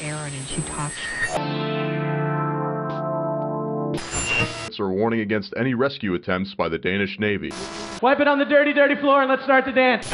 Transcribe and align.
Aaron 0.00 0.34
and 0.34 0.48
she 0.48 0.62
talks. 0.62 0.96
are 4.82 4.90
warning 4.90 5.20
against 5.20 5.54
any 5.56 5.74
rescue 5.74 6.14
attempts 6.14 6.54
by 6.54 6.68
the 6.68 6.78
Danish 6.78 7.18
Navy. 7.18 7.50
Wipe 8.02 8.20
it 8.20 8.28
on 8.28 8.38
the 8.38 8.44
dirty, 8.44 8.72
dirty 8.72 8.96
floor 8.96 9.22
and 9.22 9.30
let's 9.30 9.44
start 9.44 9.64
the 9.64 9.72
dance. 9.72 10.10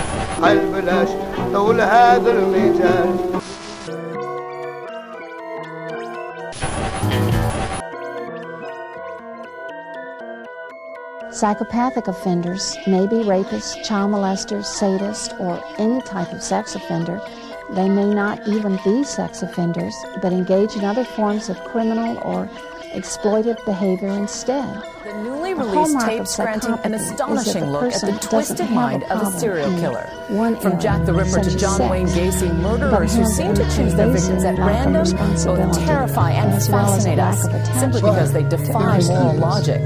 Psychopathic 11.39 12.09
offenders 12.09 12.77
may 12.89 13.07
be 13.07 13.23
rapists, 13.23 13.81
child 13.85 14.11
molesters, 14.11 14.65
sadists, 14.65 15.39
or 15.39 15.63
any 15.79 16.03
type 16.03 16.33
of 16.33 16.43
sex 16.43 16.75
offender. 16.75 17.21
They 17.71 17.89
may 17.89 18.13
not 18.13 18.49
even 18.49 18.77
be 18.83 19.05
sex 19.05 19.41
offenders, 19.43 19.95
but 20.21 20.33
engage 20.33 20.75
in 20.75 20.83
other 20.83 21.05
forms 21.05 21.49
of 21.49 21.63
criminal 21.63 22.19
or 22.25 22.47
exploitive 22.93 23.65
behavior 23.65 24.09
instead. 24.09 24.83
The 25.05 25.13
newly 25.23 25.55
released 25.55 26.01
tapes 26.01 26.35
granting 26.35 26.73
an 26.73 26.79
psychopathy 26.79 26.95
is 26.97 27.09
that 27.11 27.31
astonishing 27.31 27.71
look 27.71 27.93
at 27.93 28.01
the 28.01 28.19
twisted 28.21 28.71
mind 28.71 29.05
of 29.05 29.23
a 29.23 29.39
serial 29.39 29.71
killer. 29.79 30.11
One 30.29 30.57
From 30.57 30.73
area, 30.73 30.83
Jack 30.83 31.07
the 31.07 31.15
Ripper 31.15 31.41
to 31.41 31.57
John 31.57 31.79
sex, 31.79 31.91
Wayne 31.91 32.07
Gacy, 32.09 32.55
murderers 32.61 33.15
who 33.17 33.25
seem 33.25 33.55
to 33.55 33.65
choose 33.75 33.95
their 33.95 34.11
victims 34.11 34.45
at 34.45 34.59
lack 34.59 34.87
of 34.87 34.95
random 34.95 35.17
both 35.45 35.87
terrify 35.87 36.33
and 36.33 36.53
as 36.53 36.69
well 36.69 36.87
as 36.87 37.05
fascinate 37.05 37.19
us 37.19 37.43
simply 37.81 38.01
because 38.03 38.33
they 38.33 38.43
defy 38.45 39.01
moral 39.01 39.35
logic. 39.37 39.81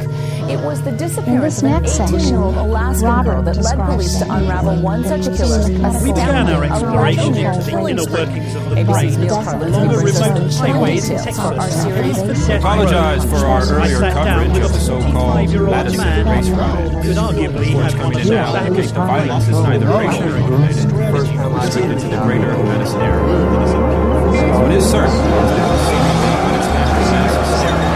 It 0.51 0.59
was 0.61 0.83
the 0.83 0.93
disappearance 0.93 1.59
of 1.59 1.65
an 1.65 1.83
next 1.83 1.95
18 2.01 2.09
section, 2.09 2.29
year 2.29 2.39
old 2.39 2.57
Alaskan 2.57 3.07
Robert 3.09 3.33
girl 3.33 3.43
that 3.43 3.57
led 3.57 3.79
police 3.87 4.19
to 4.19 4.33
unravel 4.33 4.83
one 4.83 5.05
such 5.05 5.27
was 5.29 5.39
killer's 5.39 5.69
in 5.69 5.81
the 5.83 6.01
We 6.03 6.11
began 6.11 6.49
our 6.49 6.67
field. 6.67 6.73
exploration 6.73 7.35
into 7.37 7.71
the 7.71 7.87
inner 7.87 8.11
workings 8.11 8.55
of 8.57 8.71
the 8.71 8.77
ABC's 8.77 8.87
brain, 8.87 9.21
Neil 9.21 9.29
doesn't 9.29 9.45
Carlin's 9.45 9.77
along 9.77 9.87
a 9.87 9.99
remote 9.99 10.13
the 10.13 10.57
highway 10.59 10.97
in 10.97 11.03
Texas. 11.03 11.39
of 11.39 11.59
our 11.59 11.71
series. 11.71 12.17
The 12.17 12.27
The 12.27 12.35
Death 12.35 12.61
Apologize 12.61 13.25
for 13.25 13.47
our 13.47 13.63
earlier 13.63 14.01
coverage 14.01 14.57
of 14.59 14.73
the 14.73 14.81
so-called 14.81 15.35
Madison 15.53 16.29
race 16.29 16.49
riot. 16.51 16.93
could 17.03 17.17
arguably 17.17 17.67
have 17.67 17.75
one 17.75 17.87
of 17.87 17.95
Coming 17.95 18.19
the 18.19 18.21
in 18.23 18.29
now 18.29 18.53
back 18.53 18.73
the 18.73 18.83
violence 18.93 19.49
is 19.49 19.59
neither 19.63 19.87
racially 20.33 20.49
motivated 20.51 20.89
nor 21.37 21.51
restricted 21.61 21.99
to 22.01 22.09
the 22.09 22.17
greater 22.25 22.57
Madison 22.65 23.03
area. 23.03 23.69
So 23.69 24.65
it 24.67 24.73
is 24.73 24.91
certain 24.91 25.13
that 25.13 25.49
this 25.53 25.61
is 25.61 25.81
seemingly 25.89 26.33
unexpected 26.49 27.05
mass 27.13 27.37
hysteria. 27.37 27.93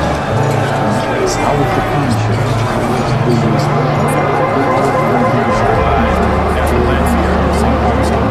Captain 6.56 6.82
Lanfear 6.86 7.32
of 7.40 7.52
St. 7.56 7.80
Augustine. 7.88 8.28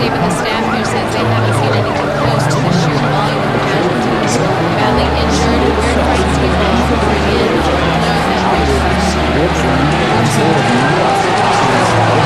David, 0.00 0.20
the 0.22 0.30
staff 0.38 0.64
here 0.70 0.86
says 0.86 1.06
they 1.14 1.24
haven't 1.26 1.56
seen 1.60 1.72
anything 1.74 2.10
close 2.20 2.46
to 2.46 2.58
the 2.62 2.72
sheer 2.78 3.00
volume 3.10 3.42
of 3.42 3.58
casualties. 3.66 4.34
Badly 4.78 5.06
injured, 5.18 5.62
weird 5.76 5.98
fights 6.06 6.36
people 6.38 6.70
often 6.70 6.98
bring 7.06 7.26
in, 7.26 7.50
know 7.66 7.98
that 8.06 8.22
Doing 10.26 12.25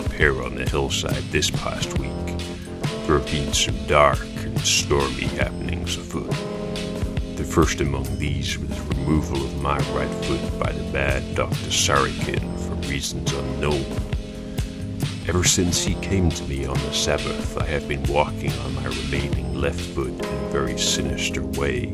up 0.00 0.12
here 0.12 0.42
on 0.42 0.54
the 0.54 0.64
hillside 0.70 1.22
this 1.24 1.50
past 1.50 1.98
week. 1.98 2.10
There 3.06 3.18
have 3.18 3.26
been 3.26 3.52
some 3.52 3.76
dark 3.86 4.26
and 4.44 4.58
stormy 4.60 5.26
happenings 5.36 5.98
afoot. 5.98 6.30
The 7.36 7.44
first 7.44 7.82
among 7.82 8.04
these 8.16 8.58
was 8.58 8.70
the 8.70 8.94
removal 8.96 9.44
of 9.44 9.60
my 9.60 9.76
right 9.76 10.24
foot 10.24 10.58
by 10.58 10.72
the 10.72 10.90
bad 10.90 11.34
Dr. 11.34 11.70
Sarikin 11.70 12.40
for 12.60 12.88
reasons 12.88 13.30
unknown. 13.30 13.84
Ever 15.28 15.44
since 15.44 15.82
he 15.82 15.94
came 15.96 16.30
to 16.30 16.44
me 16.44 16.64
on 16.64 16.78
the 16.78 16.94
Sabbath, 16.94 17.58
I 17.58 17.66
have 17.66 17.86
been 17.86 18.02
walking 18.04 18.52
on 18.60 18.74
my 18.76 18.86
remaining 18.86 19.54
left 19.54 19.80
foot 19.80 20.12
in 20.12 20.24
a 20.24 20.48
very 20.48 20.78
sinister 20.78 21.44
way, 21.44 21.88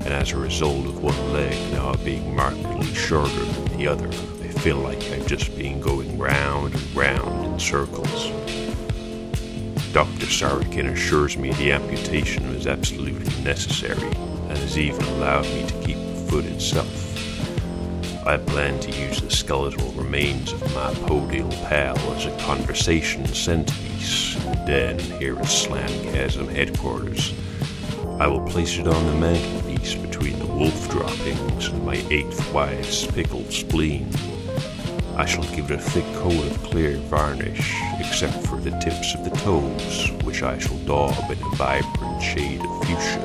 and 0.00 0.08
as 0.08 0.32
a 0.32 0.38
result 0.38 0.86
of 0.86 1.00
one 1.04 1.32
leg 1.32 1.54
now 1.72 1.94
being 2.04 2.34
markedly 2.34 2.92
shorter 2.94 3.44
than 3.44 3.78
the 3.78 3.86
other, 3.86 4.10
I 4.48 4.60
feel 4.60 4.78
like 4.78 5.02
I've 5.10 5.26
just 5.26 5.54
been 5.58 5.78
going 5.78 6.16
round 6.16 6.74
and 6.74 6.96
round 6.96 7.44
in 7.44 7.60
circles. 7.60 8.30
Dr. 9.92 10.26
Sarakin 10.26 10.90
assures 10.90 11.36
me 11.36 11.52
the 11.52 11.70
amputation 11.70 12.44
is 12.46 12.66
absolutely 12.66 13.42
necessary 13.44 14.08
and 14.08 14.56
has 14.56 14.78
even 14.78 15.02
allowed 15.02 15.44
me 15.44 15.66
to 15.66 15.74
keep 15.84 15.96
the 15.96 16.26
foot 16.30 16.44
itself. 16.46 18.26
I 18.26 18.38
plan 18.38 18.80
to 18.80 18.90
use 18.90 19.20
the 19.20 19.30
skeletal 19.30 19.92
remains 19.92 20.52
of 20.52 20.62
my 20.74 20.94
podial 21.06 21.50
pal 21.68 21.98
as 22.14 22.24
a 22.24 22.36
conversation 22.38 23.26
centerpiece 23.26 24.34
in 24.36 24.50
the 24.50 24.56
den 24.66 24.98
here 25.20 25.38
at 25.38 25.44
Slamchasm 25.44 26.48
headquarters. 26.48 27.34
I 28.18 28.26
will 28.26 28.46
place 28.48 28.78
it 28.78 28.88
on 28.88 29.06
the 29.06 29.14
mantelpiece 29.14 29.94
between 29.94 30.38
the 30.38 30.46
wolf 30.46 30.90
droppings 30.90 31.68
and 31.68 31.84
my 31.84 31.96
eighth 32.10 32.52
wife's 32.52 33.06
pickled 33.06 33.52
spleen. 33.52 34.10
I 35.18 35.24
shall 35.24 35.42
give 35.56 35.72
it 35.72 35.74
a 35.74 35.82
thick 35.82 36.04
coat 36.22 36.46
of 36.46 36.62
clear 36.62 36.96
varnish, 36.96 37.74
except 37.98 38.46
for 38.46 38.60
the 38.60 38.70
tips 38.78 39.16
of 39.16 39.24
the 39.24 39.36
toes, 39.38 40.12
which 40.22 40.44
I 40.44 40.60
shall 40.60 40.78
daub 40.86 41.28
in 41.28 41.38
a 41.42 41.56
vibrant 41.56 42.22
shade 42.22 42.60
of 42.60 42.86
fuchsia. 42.86 43.24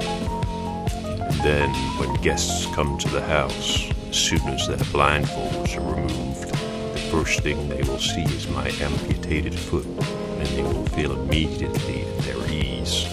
And 1.21 1.41
then, 1.41 1.69
when 1.99 2.11
guests 2.23 2.65
come 2.73 2.97
to 2.97 3.09
the 3.09 3.21
house, 3.21 3.91
as 4.09 4.17
soon 4.17 4.41
as 4.49 4.67
their 4.67 4.77
blindfolds 4.77 5.77
are 5.77 5.95
removed, 5.95 6.49
the 6.49 7.09
first 7.11 7.41
thing 7.41 7.69
they 7.69 7.83
will 7.83 7.99
see 7.99 8.23
is 8.23 8.47
my 8.49 8.67
amputated 8.81 9.53
foot, 9.53 9.85
and 9.85 10.47
they 10.47 10.63
will 10.63 10.87
feel 10.87 11.11
immediately 11.11 12.05
at 12.05 12.17
their 12.23 12.49
ease. 12.51 13.05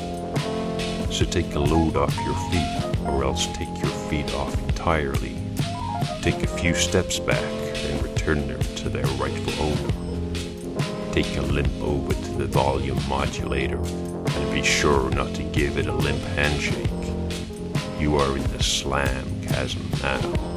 So 1.15 1.27
take 1.27 1.55
a 1.55 1.61
load 1.61 1.97
off 1.97 2.17
your 2.25 2.35
feet, 2.51 3.09
or 3.09 3.25
else 3.25 3.47
take 3.49 3.77
your 3.83 3.93
feet 4.09 4.33
off 4.33 4.59
entirely. 4.71 5.37
Take 6.23 6.43
a 6.43 6.47
few 6.47 6.75
steps 6.75 7.19
back, 7.19 7.45
and 7.75 8.03
return 8.03 8.47
them 8.47 8.61
to 8.81 8.89
their 8.89 9.05
rightful 9.19 9.63
owner. 9.63 11.13
Take 11.13 11.37
a 11.37 11.43
limp 11.43 11.73
over 11.83 12.15
to 12.15 12.31
the 12.39 12.47
volume 12.47 12.99
modulator, 13.09 13.77
and 13.77 14.53
be 14.53 14.63
sure 14.63 15.11
not 15.11 15.35
to 15.35 15.43
give 15.43 15.77
it 15.77 15.87
a 15.87 15.93
limp 15.93 16.23
handshake. 16.37 16.89
You 18.01 18.17
are 18.17 18.37
in 18.37 18.45
the 18.53 18.63
slam 18.63 19.43
chasm 19.43 19.87
now. 20.03 20.50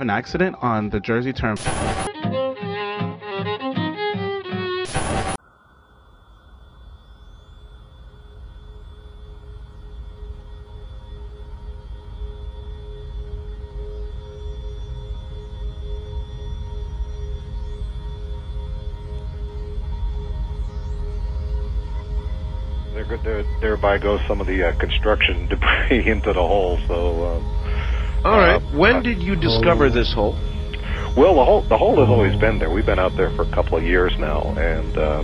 Have 0.00 0.06
an 0.06 0.08
accident 0.08 0.56
on 0.62 0.88
the 0.88 0.98
Jersey 0.98 1.30
Turnpike. 1.30 1.66
There, 22.94 23.18
there, 23.18 23.44
thereby 23.60 23.98
goes 23.98 24.20
some 24.26 24.40
of 24.40 24.46
the 24.46 24.62
uh, 24.62 24.72
construction 24.78 25.46
debris 25.48 26.06
into 26.10 26.32
the 26.32 26.40
hole. 26.40 26.78
So, 26.86 27.24
uh, 27.24 27.59
All 28.24 28.36
right. 28.38 28.56
uh, 28.56 28.76
when 28.76 29.02
did 29.02 29.22
you 29.22 29.34
discover 29.36 29.88
this 29.90 30.12
hole? 30.12 30.36
well, 31.16 31.34
the 31.34 31.44
hole 31.44 31.62
the 31.62 31.76
hole 31.76 31.96
has 32.00 32.08
always 32.08 32.36
been 32.40 32.58
there. 32.58 32.70
We've 32.70 32.86
been 32.86 32.98
out 32.98 33.16
there 33.16 33.30
for 33.30 33.42
a 33.42 33.50
couple 33.50 33.76
of 33.78 33.84
years 33.84 34.12
now, 34.18 34.42
and 34.56 34.96
uh, 34.96 35.22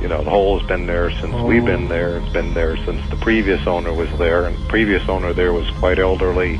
you 0.00 0.08
know 0.08 0.22
the 0.22 0.30
hole 0.30 0.58
has 0.58 0.66
been 0.68 0.86
there 0.86 1.10
since 1.10 1.34
we've 1.46 1.64
been 1.64 1.88
there. 1.88 2.18
It's 2.18 2.32
been 2.32 2.52
there 2.54 2.76
since 2.84 3.00
the 3.10 3.16
previous 3.16 3.66
owner 3.66 3.92
was 3.94 4.10
there, 4.18 4.44
and 4.46 4.56
the 4.56 4.68
previous 4.68 5.08
owner 5.08 5.32
there 5.32 5.52
was 5.52 5.68
quite 5.78 5.98
elderly, 5.98 6.56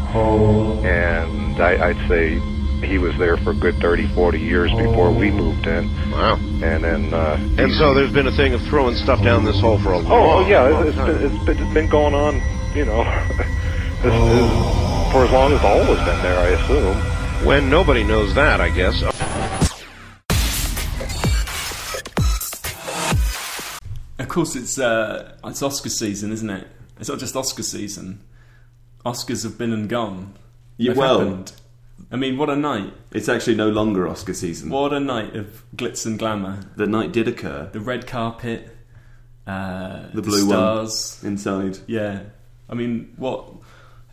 and 0.84 1.60
I, 1.60 1.88
I'd 1.90 2.08
say 2.08 2.38
he 2.86 2.98
was 2.98 3.16
there 3.18 3.36
for 3.36 3.50
a 3.50 3.54
good 3.54 3.76
30, 3.76 4.08
40 4.14 4.40
years 4.40 4.70
before 4.72 5.12
we 5.12 5.30
moved 5.30 5.66
in. 5.68 5.86
Wow. 6.10 6.34
And 6.34 6.82
then 6.82 7.14
uh, 7.14 7.36
And 7.56 7.70
so 7.74 7.94
there's 7.94 8.12
been 8.12 8.26
a 8.26 8.32
thing 8.34 8.54
of 8.54 8.60
throwing 8.62 8.96
stuff 8.96 9.22
down 9.22 9.44
this 9.44 9.60
hole 9.60 9.78
for 9.78 9.92
a 9.92 9.98
long, 9.98 10.10
Oh, 10.10 10.44
oh 10.44 10.48
yeah, 10.48 10.62
long 10.62 10.88
it's, 10.88 10.88
it's, 10.88 10.96
time. 10.98 11.06
been, 11.16 11.36
it's, 11.36 11.44
been, 11.44 11.58
it's 11.62 11.74
been 11.74 11.88
going 11.88 12.12
on, 12.14 12.42
you 12.74 12.84
know, 12.84 13.04
this, 14.02 14.12
this, 14.12 14.81
for 15.12 15.24
as 15.24 15.30
long 15.30 15.52
as 15.52 15.60
the 15.60 15.68
hole 15.68 15.84
has 15.94 15.98
been 16.08 16.22
there, 16.22 16.38
I 16.38 16.48
assume. 16.48 17.46
When 17.46 17.68
nobody 17.68 18.02
knows 18.02 18.34
that, 18.34 18.60
I 18.60 18.70
guess. 18.70 19.02
Of 24.18 24.28
course, 24.28 24.54
it's 24.56 24.78
uh, 24.78 25.34
it's 25.44 25.62
Oscar 25.62 25.88
season, 25.88 26.32
isn't 26.32 26.48
it? 26.48 26.66
It's 26.98 27.08
not 27.08 27.18
just 27.18 27.34
Oscar 27.36 27.62
season. 27.62 28.20
Oscars 29.04 29.42
have 29.42 29.58
been 29.58 29.72
and 29.72 29.88
gone. 29.88 30.34
Yeah, 30.76 30.90
They've 30.90 30.96
well- 30.98 31.18
happened. 31.18 31.52
I 32.10 32.16
mean, 32.16 32.36
what 32.36 32.50
a 32.50 32.56
night! 32.56 32.92
It's 33.12 33.28
actually 33.28 33.54
no 33.54 33.70
longer 33.70 34.06
Oscar 34.08 34.34
season. 34.34 34.68
What 34.70 34.92
a 34.92 35.00
night 35.00 35.34
of 35.34 35.64
glitz 35.76 36.04
and 36.04 36.18
glamour. 36.18 36.60
The 36.76 36.86
night 36.86 37.12
did 37.12 37.26
occur. 37.26 37.70
The 37.72 37.80
red 37.80 38.06
carpet, 38.06 38.68
uh, 39.46 40.08
The 40.12 40.20
blue 40.20 40.46
one. 40.46 40.56
stars 40.56 41.20
inside. 41.24 41.78
Yeah, 41.86 42.20
I 42.68 42.74
mean, 42.74 43.14
what? 43.16 43.48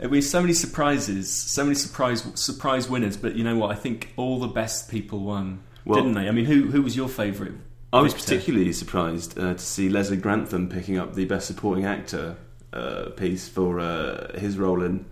Mean, 0.08 0.22
so 0.22 0.42
many 0.42 0.54
surprises, 0.54 1.30
so 1.30 1.64
many 1.64 1.76
surprise 1.76 2.26
surprise 2.36 2.90
winners. 2.90 3.18
But 3.18 3.36
you 3.36 3.44
know 3.44 3.58
what? 3.58 3.72
I 3.72 3.76
think 3.76 4.14
all 4.16 4.40
the 4.40 4.48
best 4.48 4.90
people 4.90 5.20
won, 5.20 5.60
Well- 5.86 5.98
didn't 5.98 6.14
they? 6.14 6.28
I 6.28 6.32
mean, 6.32 6.46
who 6.46 6.68
who 6.68 6.82
was 6.82 6.96
your 6.96 7.10
favourite? 7.10 7.54
I 7.92 8.02
was 8.02 8.14
particularly 8.14 8.72
surprised 8.72 9.38
uh, 9.40 9.56
to 9.56 9.60
see 9.60 9.90
Leslie 9.90 10.18
Grantham 10.18 10.70
picking 10.70 11.00
up 11.00 11.16
the 11.16 11.26
Best 11.26 11.48
Supporting 11.48 11.86
Actor 11.86 12.36
uh, 12.72 13.10
piece 13.18 13.50
for 13.50 13.80
uh, 13.80 14.38
his 14.38 14.60
role 14.60 14.84
in 14.84 15.06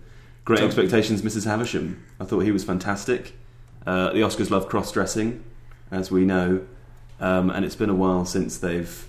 Great 0.44 0.60
Expectations, 0.60 1.22
Mrs. 1.22 1.44
Havisham. 1.44 2.00
I 2.20 2.24
thought 2.24 2.40
he 2.40 2.52
was 2.52 2.62
fantastic. 2.62 3.34
Uh, 3.84 4.12
the 4.12 4.20
Oscars 4.20 4.50
love 4.50 4.68
cross 4.68 4.92
dressing, 4.92 5.42
as 5.90 6.12
we 6.12 6.24
know, 6.24 6.64
um, 7.18 7.50
and 7.50 7.64
it's 7.64 7.74
been 7.74 7.90
a 7.90 7.94
while 7.94 8.24
since 8.24 8.58
they've 8.58 9.08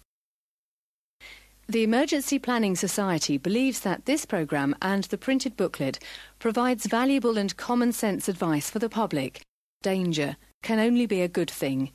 The 1.67 1.81
Emergency 1.81 2.38
Planning 2.38 2.75
Society 2.75 3.39
believes 3.39 3.79
that 3.79 4.05
this 4.05 4.27
programme 4.27 4.75
and 4.79 5.05
the 5.05 5.17
printed 5.17 5.57
booklet 5.57 5.98
provides 6.38 6.86
valuable 6.86 7.39
and 7.39 7.57
common 7.57 7.93
sense 7.93 8.29
advice 8.29 8.69
for 8.69 8.77
the 8.77 8.89
public. 8.89 9.41
Danger 9.81 10.38
can 10.62 10.77
only 10.77 11.07
be 11.07 11.24
a 11.24 11.27
good 11.27 11.50
thing. 11.50 11.89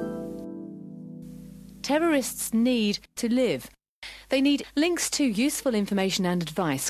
Terrorists 1.83 2.51
need 2.55 2.97
to 3.17 3.31
live. 3.31 3.69
They 4.29 4.41
need 4.41 4.65
links 4.75 5.11
to 5.11 5.23
useful 5.23 5.75
information 5.75 6.25
and 6.25 6.41
advice. 6.41 6.89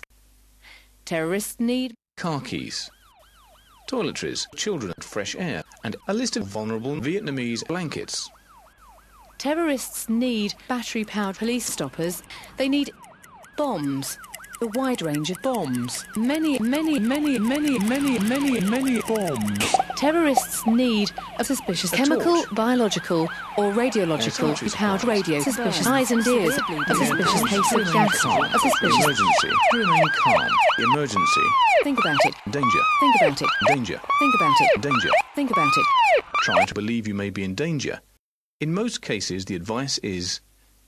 Terrorists 1.03 1.59
need 1.59 1.93
car 2.15 2.39
keys, 2.39 2.89
toiletries, 3.89 4.45
children, 4.55 4.93
fresh 5.01 5.35
air, 5.35 5.61
and 5.83 5.97
a 6.07 6.13
list 6.13 6.37
of 6.37 6.45
vulnerable 6.45 6.95
Vietnamese 6.95 7.67
blankets. 7.67 8.29
Terrorists 9.37 10.07
need 10.07 10.53
battery 10.69 11.03
powered 11.03 11.37
police 11.37 11.65
stoppers. 11.65 12.23
They 12.55 12.69
need 12.69 12.91
bombs. 13.57 14.17
A 14.63 14.67
wide 14.67 15.01
range 15.01 15.29
of 15.29 15.41
bombs. 15.41 16.05
Many, 16.15 16.57
many, 16.59 16.97
many, 16.97 17.37
many, 17.37 17.77
many, 17.79 18.17
many, 18.19 18.61
many 18.61 19.01
bombs. 19.01 19.75
Terrorists 19.97 20.65
need 20.65 21.11
a 21.37 21.43
suspicious 21.43 21.91
A 21.91 21.97
chemical, 21.97 22.43
torch. 22.43 22.55
biological, 22.55 23.23
or 23.57 23.73
radiological 23.73 24.63
is 24.63 24.73
powered 24.73 25.03
radio. 25.03 25.41
Suspicious 25.41 25.85
eyes 25.85 26.11
and 26.11 26.25
ears. 26.25 26.57
A 26.87 26.95
suspicious 26.95 27.43
case 27.49 27.73
of 27.73 27.93
gas. 27.93 28.23
A 28.23 28.59
suspicious. 28.59 29.03
Emergency. 29.03 29.49
Remain 29.73 30.07
calm. 30.23 30.47
Emergency. 30.79 31.41
Think 31.83 31.99
about 31.99 32.23
it. 32.23 32.33
Danger. 32.49 32.79
Think 33.01 33.15
about 33.21 33.41
it. 33.41 33.49
Danger. 33.67 33.99
Think 34.19 34.35
about 34.35 34.55
it. 34.61 34.81
Danger. 34.81 35.09
Think 35.35 35.51
about 35.51 35.73
it. 35.75 35.85
Try 36.43 36.63
to 36.63 36.73
believe 36.73 37.05
you 37.05 37.13
may 37.13 37.31
be 37.31 37.43
in 37.43 37.53
danger. 37.53 37.99
In 38.61 38.73
most 38.73 39.01
cases, 39.01 39.43
the 39.43 39.57
advice 39.57 39.97
is 39.97 40.39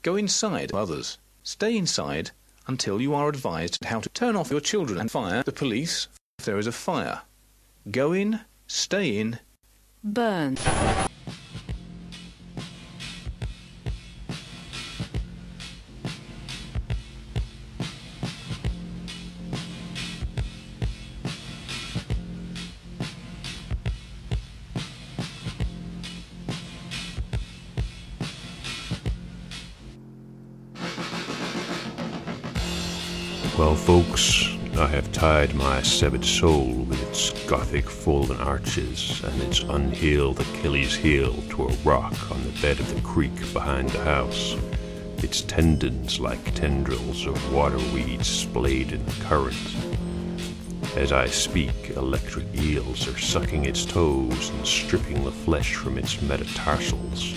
go 0.02 0.16
inside 0.16 0.72
others. 0.74 1.18
Stay 1.44 1.76
inside 1.76 2.32
until 2.68 3.02
you 3.02 3.14
are 3.14 3.30
advised 3.30 3.84
how 3.86 4.00
to 4.00 4.10
turn 4.10 4.36
off 4.36 4.52
your 4.52 4.62
children 4.62 5.00
and 5.00 5.12
fire 5.12 5.44
the 5.44 5.52
police 5.52 6.08
if 6.40 6.46
there 6.46 6.58
is 6.58 6.68
a 6.68 6.72
fire. 6.72 7.22
Go 7.92 8.14
in, 8.14 8.42
stay 8.68 9.18
in, 9.18 9.40
Burn. 10.04 10.56
Tied 35.26 35.56
my 35.56 35.82
severed 35.82 36.24
soul 36.24 36.72
with 36.84 37.02
its 37.10 37.32
gothic 37.48 37.90
fallen 37.90 38.38
arches 38.38 39.24
and 39.24 39.42
its 39.42 39.62
unhealed 39.64 40.40
Achilles 40.40 40.96
heel 40.96 41.34
to 41.50 41.64
a 41.64 41.74
rock 41.78 42.14
on 42.30 42.44
the 42.44 42.62
bed 42.62 42.80
of 42.80 42.94
the 42.94 43.02
creek 43.02 43.34
behind 43.52 43.90
the 43.90 44.04
house, 44.04 44.56
its 45.18 45.42
tendons 45.42 46.20
like 46.20 46.54
tendrils 46.54 47.26
of 47.26 47.52
water 47.52 47.80
weeds 47.92 48.28
splayed 48.28 48.92
in 48.92 49.04
the 49.04 49.24
current. 49.24 49.76
As 50.96 51.12
I 51.12 51.26
speak, 51.26 51.90
electric 51.96 52.46
eels 52.54 53.08
are 53.08 53.18
sucking 53.18 53.66
its 53.66 53.84
toes 53.84 54.50
and 54.52 54.68
stripping 54.68 55.24
the 55.24 55.32
flesh 55.32 55.74
from 55.74 55.98
its 55.98 56.22
metatarsals. 56.22 57.34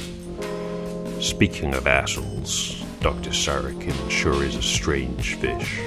Speaking 1.27 1.73
of 1.73 1.87
assholes, 1.87 2.85
Dr. 3.01 3.31
Sarakin 3.31 4.11
sure 4.11 4.45
is 4.45 4.57
a 4.57 4.63
strange 4.63 5.37
fish. 5.37 5.81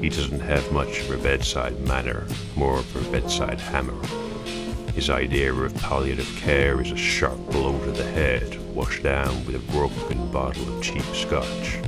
He 0.00 0.08
doesn't 0.10 0.40
have 0.40 0.70
much 0.72 1.00
of 1.00 1.10
a 1.10 1.22
bedside 1.22 1.80
manner, 1.80 2.26
more 2.54 2.78
of 2.78 2.96
a 2.96 3.10
bedside 3.10 3.60
hammer. 3.60 4.00
His 4.94 5.10
idea 5.10 5.52
of 5.52 5.74
palliative 5.76 6.32
care 6.36 6.80
is 6.80 6.90
a 6.90 6.96
sharp 6.96 7.38
blow 7.50 7.78
to 7.84 7.92
the 7.92 8.04
head, 8.04 8.58
washed 8.74 9.02
down 9.02 9.44
with 9.44 9.56
a 9.56 9.72
broken 9.72 10.30
bottle 10.30 10.68
of 10.68 10.82
cheap 10.82 11.04
scotch. 11.14 11.78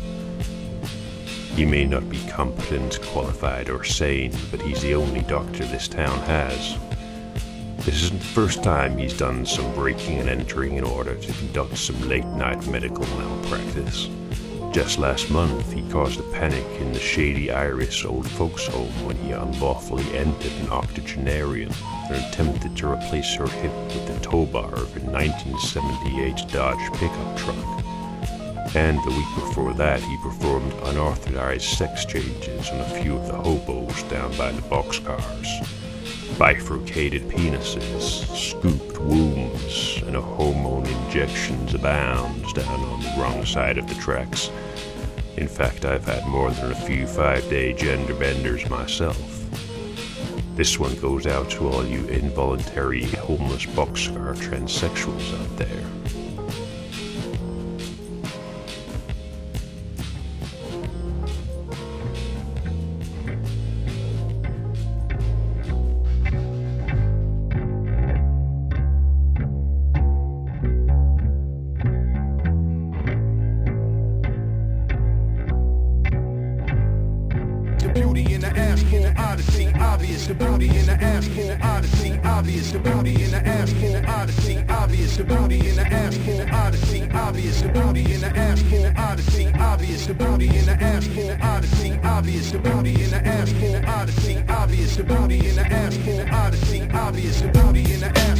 He 1.55 1.65
may 1.65 1.85
not 1.85 2.09
be 2.09 2.19
competent, 2.29 3.01
qualified, 3.03 3.69
or 3.69 3.85
sane, 3.85 4.33
but 4.51 4.63
he's 4.63 4.83
the 4.83 4.95
only 4.95 5.23
doctor 5.23 5.65
this 5.65 5.89
town 5.89 6.19
has. 6.21 6.77
This 7.79 8.03
isn't 8.03 8.21
the 8.21 8.27
first 8.27 8.63
time 8.63 8.99
he's 8.99 9.17
done 9.17 9.47
some 9.47 9.75
breaking 9.75 10.19
and 10.19 10.29
entering 10.29 10.77
in 10.77 10.85
order 10.85 11.15
to 11.15 11.33
conduct 11.33 11.79
some 11.79 12.09
late 12.09 12.27
night 12.27 12.67
medical 12.69 13.07
malpractice. 13.17 14.09
Just 14.73 14.99
last 14.99 15.31
month, 15.31 15.73
he 15.73 15.83
caused 15.91 16.21
a 16.21 16.23
panic 16.25 16.65
in 16.81 16.93
the 16.93 16.99
Shady 17.01 17.51
Iris 17.51 18.05
old 18.05 18.29
folks' 18.31 18.67
home 18.67 18.93
when 19.07 19.17
he 19.17 19.33
unlawfully 19.33 20.05
entered 20.17 20.53
an 20.53 20.69
octogenarian 20.69 21.73
and 22.11 22.17
attempted 22.17 22.77
to 22.77 22.93
replace 22.93 23.35
her 23.35 23.49
hip 23.49 23.73
with 23.87 24.07
the 24.07 24.21
tow 24.21 24.45
bar 24.45 24.73
of 24.75 24.97
a 24.97 25.01
1978 25.01 26.53
Dodge 26.53 26.93
pickup 26.99 27.37
truck. 27.39 27.85
And 28.77 28.99
the 28.99 29.11
week 29.11 29.35
before 29.35 29.73
that, 29.75 30.01
he 30.03 30.17
performed 30.19 30.73
unauthorized 30.85 31.65
sex 31.65 32.05
changes 32.05 32.69
on 32.69 32.81
a 32.81 33.03
few 33.03 33.17
of 33.17 33.27
the 33.27 33.37
hobos 33.37 34.03
down 34.05 34.37
by 34.37 34.53
the 34.53 34.63
boxcars. 34.63 35.88
Bifurcated 36.37 37.23
penises, 37.29 38.27
scooped 38.37 38.99
wombs, 39.01 40.03
and 40.07 40.15
hormone 40.15 40.87
injections 40.87 41.75
abounds 41.75 42.53
down 42.53 42.81
on 42.81 43.01
the 43.01 43.15
wrong 43.19 43.45
side 43.45 43.79
of 43.79 43.89
the 43.89 43.95
tracks. 43.95 44.51
In 45.37 45.49
fact, 45.49 45.85
I've 45.85 46.05
had 46.05 46.27
more 46.27 46.51
than 46.51 46.73
a 46.73 46.75
few 46.75 47.07
five-day 47.07 47.73
gender 47.75 48.15
benders 48.15 48.69
myself. 48.69 49.17
This 50.55 50.79
one 50.79 50.95
goes 50.97 51.27
out 51.27 51.51
to 51.51 51.69
all 51.69 51.85
you 51.85 52.05
involuntary 52.07 53.05
homeless 53.05 53.67
boxcar 53.67 54.35
transsexuals 54.37 55.41
out 55.41 55.57
there. 55.57 55.98
Odyssey, 81.63 82.19
obvious. 82.25 82.73
In 82.73 82.83
the 82.83 82.91
beauty 82.91 83.25
in 83.25 83.31
the 83.31 83.47
asshole 83.47 84.07
odyssey, 84.07 84.65
obvious. 84.69 85.17
The 85.17 85.25
beauty 85.25 85.69
in 85.69 85.77
the 85.77 85.87
asshole 85.87 86.55
odyssey, 86.55 87.09
obvious. 87.13 87.63
In 87.63 87.73
the 87.73 87.81
beauty 87.81 88.15
in 88.15 88.21
the 88.21 88.27
asshole 88.37 88.93
odyssey, 88.97 89.53
obvious. 89.59 90.07
The 90.07 90.15
beauty 90.15 90.49
in 90.49 90.67
the 90.67 90.73
asshole 90.73 91.37
odyssey, 91.43 92.01
obvious. 92.05 92.51
The 92.51 92.59
beauty 92.59 93.03
in 93.05 93.11
the 93.11 93.27
asshole 93.27 93.87
odyssey, 93.87 94.45
obvious. 94.49 94.99
In 94.99 95.07
the 95.07 95.15
beauty 95.15 95.49
in 95.49 95.57
the 95.57 95.67
asshole 95.67 96.35
odyssey, 96.35 96.89
obvious. 96.93 97.41
The 97.41 97.49
beauty 97.49 97.93
in 97.93 98.01
the 98.01 98.09
asshole 98.09 98.38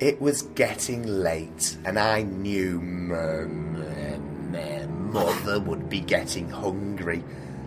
It 0.00 0.18
was 0.18 0.40
getting 0.42 1.06
late, 1.06 1.76
and 1.84 1.98
I 1.98 2.22
knew 2.22 2.78
m- 2.80 3.12
m- 3.12 4.54
m- 4.54 5.12
mother 5.12 5.60
would 5.60 5.90
be 5.90 6.00
getting 6.00 6.48
hungry, 6.48 7.22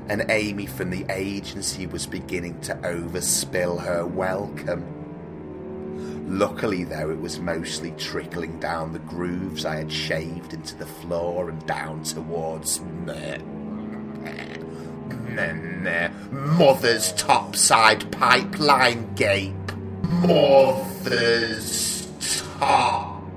and 0.10 0.26
Amy 0.30 0.66
from 0.66 0.90
the 0.90 1.06
agency 1.10 1.86
was 1.86 2.08
beginning 2.08 2.60
to 2.62 2.74
overspill 2.78 3.84
her 3.84 4.04
welcome. 4.08 4.84
Luckily, 6.28 6.86
though, 6.86 7.12
it 7.12 7.22
was 7.22 7.40
mostly 7.40 7.92
trickling 8.00 8.60
down 8.60 8.94
the 8.94 9.00
grooves 9.00 9.64
I 9.64 9.76
had 9.76 9.92
shaved 9.92 10.56
into 10.56 10.76
the 10.76 10.88
floor 10.88 11.50
and 11.50 11.64
down 11.68 12.02
towards 12.04 12.82
mother's 16.32 17.14
topside 17.14 18.12
pipeline 18.12 19.14
gape. 19.14 19.54
Mother's 20.04 22.03
topside 22.64 23.28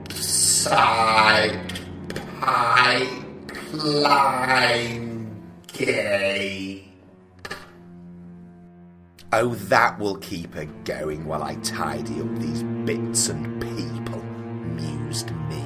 pipeline 3.71 5.43
gape. 5.67 6.87
Oh, 9.33 9.55
that 9.55 9.99
will 9.99 10.19
keep 10.19 10.55
her 10.55 10.67
going 10.85 11.27
while 11.27 11.43
I 11.43 11.57
tidy 11.57 12.21
up 12.21 12.39
these 12.39 12.63
bits 12.63 13.29
and 13.29 13.61
people, 13.61 14.23
mused 14.23 15.33
me. 15.49 15.65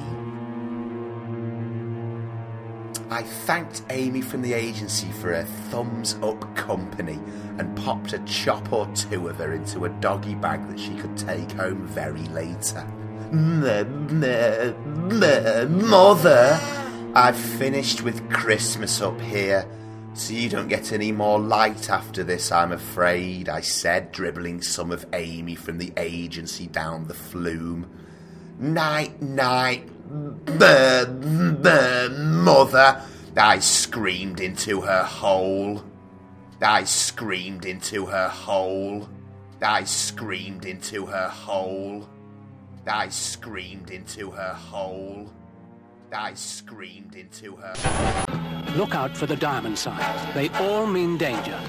I 3.11 3.21
thanked 3.23 3.83
Amy 3.91 4.21
from 4.21 4.41
the 4.41 4.53
agency 4.53 5.11
for 5.11 5.31
her 5.33 5.43
thumbs 5.69 6.17
up 6.23 6.55
company 6.55 7.19
and 7.59 7.77
popped 7.77 8.13
a 8.13 8.19
chop 8.19 8.73
or 8.73 8.87
two 8.95 9.27
of 9.27 9.35
her 9.37 9.53
into 9.53 9.85
a 9.85 9.89
doggy 9.89 10.33
bag 10.35 10.67
that 10.69 10.79
she 10.79 10.95
could 10.95 11.17
take 11.17 11.51
home 11.51 11.85
very 11.87 12.23
later. 12.29 12.87
Mother, 15.69 16.59
I've 17.15 17.37
finished 17.37 18.01
with 18.01 18.29
Christmas 18.29 18.99
up 19.01 19.21
here, 19.21 19.65
so 20.13 20.33
you 20.33 20.49
don't 20.49 20.67
get 20.67 20.91
any 20.91 21.13
more 21.13 21.39
light 21.39 21.89
after 21.89 22.25
this, 22.25 22.51
I'm 22.51 22.73
afraid, 22.73 23.47
I 23.47 23.61
said, 23.61 24.11
dribbling 24.11 24.61
some 24.61 24.91
of 24.91 25.05
Amy 25.13 25.55
from 25.55 25.77
the 25.77 25.93
agency 25.95 26.67
down 26.67 27.07
the 27.07 27.13
flume. 27.13 27.89
Night, 28.59 29.21
night, 29.21 29.87
mother, 32.11 33.01
I 33.37 33.59
screamed 33.59 34.41
into 34.41 34.81
her 34.81 35.03
hole. 35.03 35.85
I 36.61 36.83
screamed 36.83 37.65
into 37.65 38.07
her 38.07 38.27
hole. 38.27 39.07
I 39.61 39.85
screamed 39.85 40.65
into 40.65 41.05
her 41.05 41.29
hole. 41.29 42.09
I 42.87 43.09
screamed 43.09 43.91
into 43.91 44.31
her 44.31 44.53
hole. 44.53 45.31
I 46.13 46.33
screamed 46.33 47.15
into 47.15 47.55
her. 47.55 47.73
Look 48.75 48.95
out 48.95 49.15
for 49.15 49.27
the 49.27 49.35
diamond 49.35 49.77
signs. 49.77 50.33
They 50.33 50.49
all 50.49 50.87
mean 50.87 51.17
danger. 51.17 51.59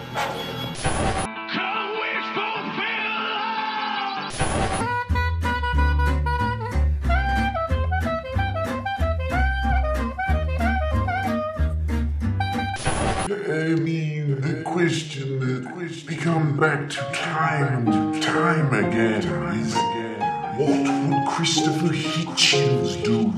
I 13.52 13.74
mean, 13.74 14.40
the 14.40 14.62
question 14.64 15.38
that 15.40 15.76
we 15.76 16.16
come 16.16 16.56
back 16.58 16.88
to 16.88 17.10
time 17.12 17.86
and 17.88 18.22
time 18.22 18.72
again 18.72 19.22
is 19.54 19.74
what 20.56 21.08
would 21.08 21.28
Christopher 21.28 21.94
Hitchens 21.94 23.02
do? 23.02 23.32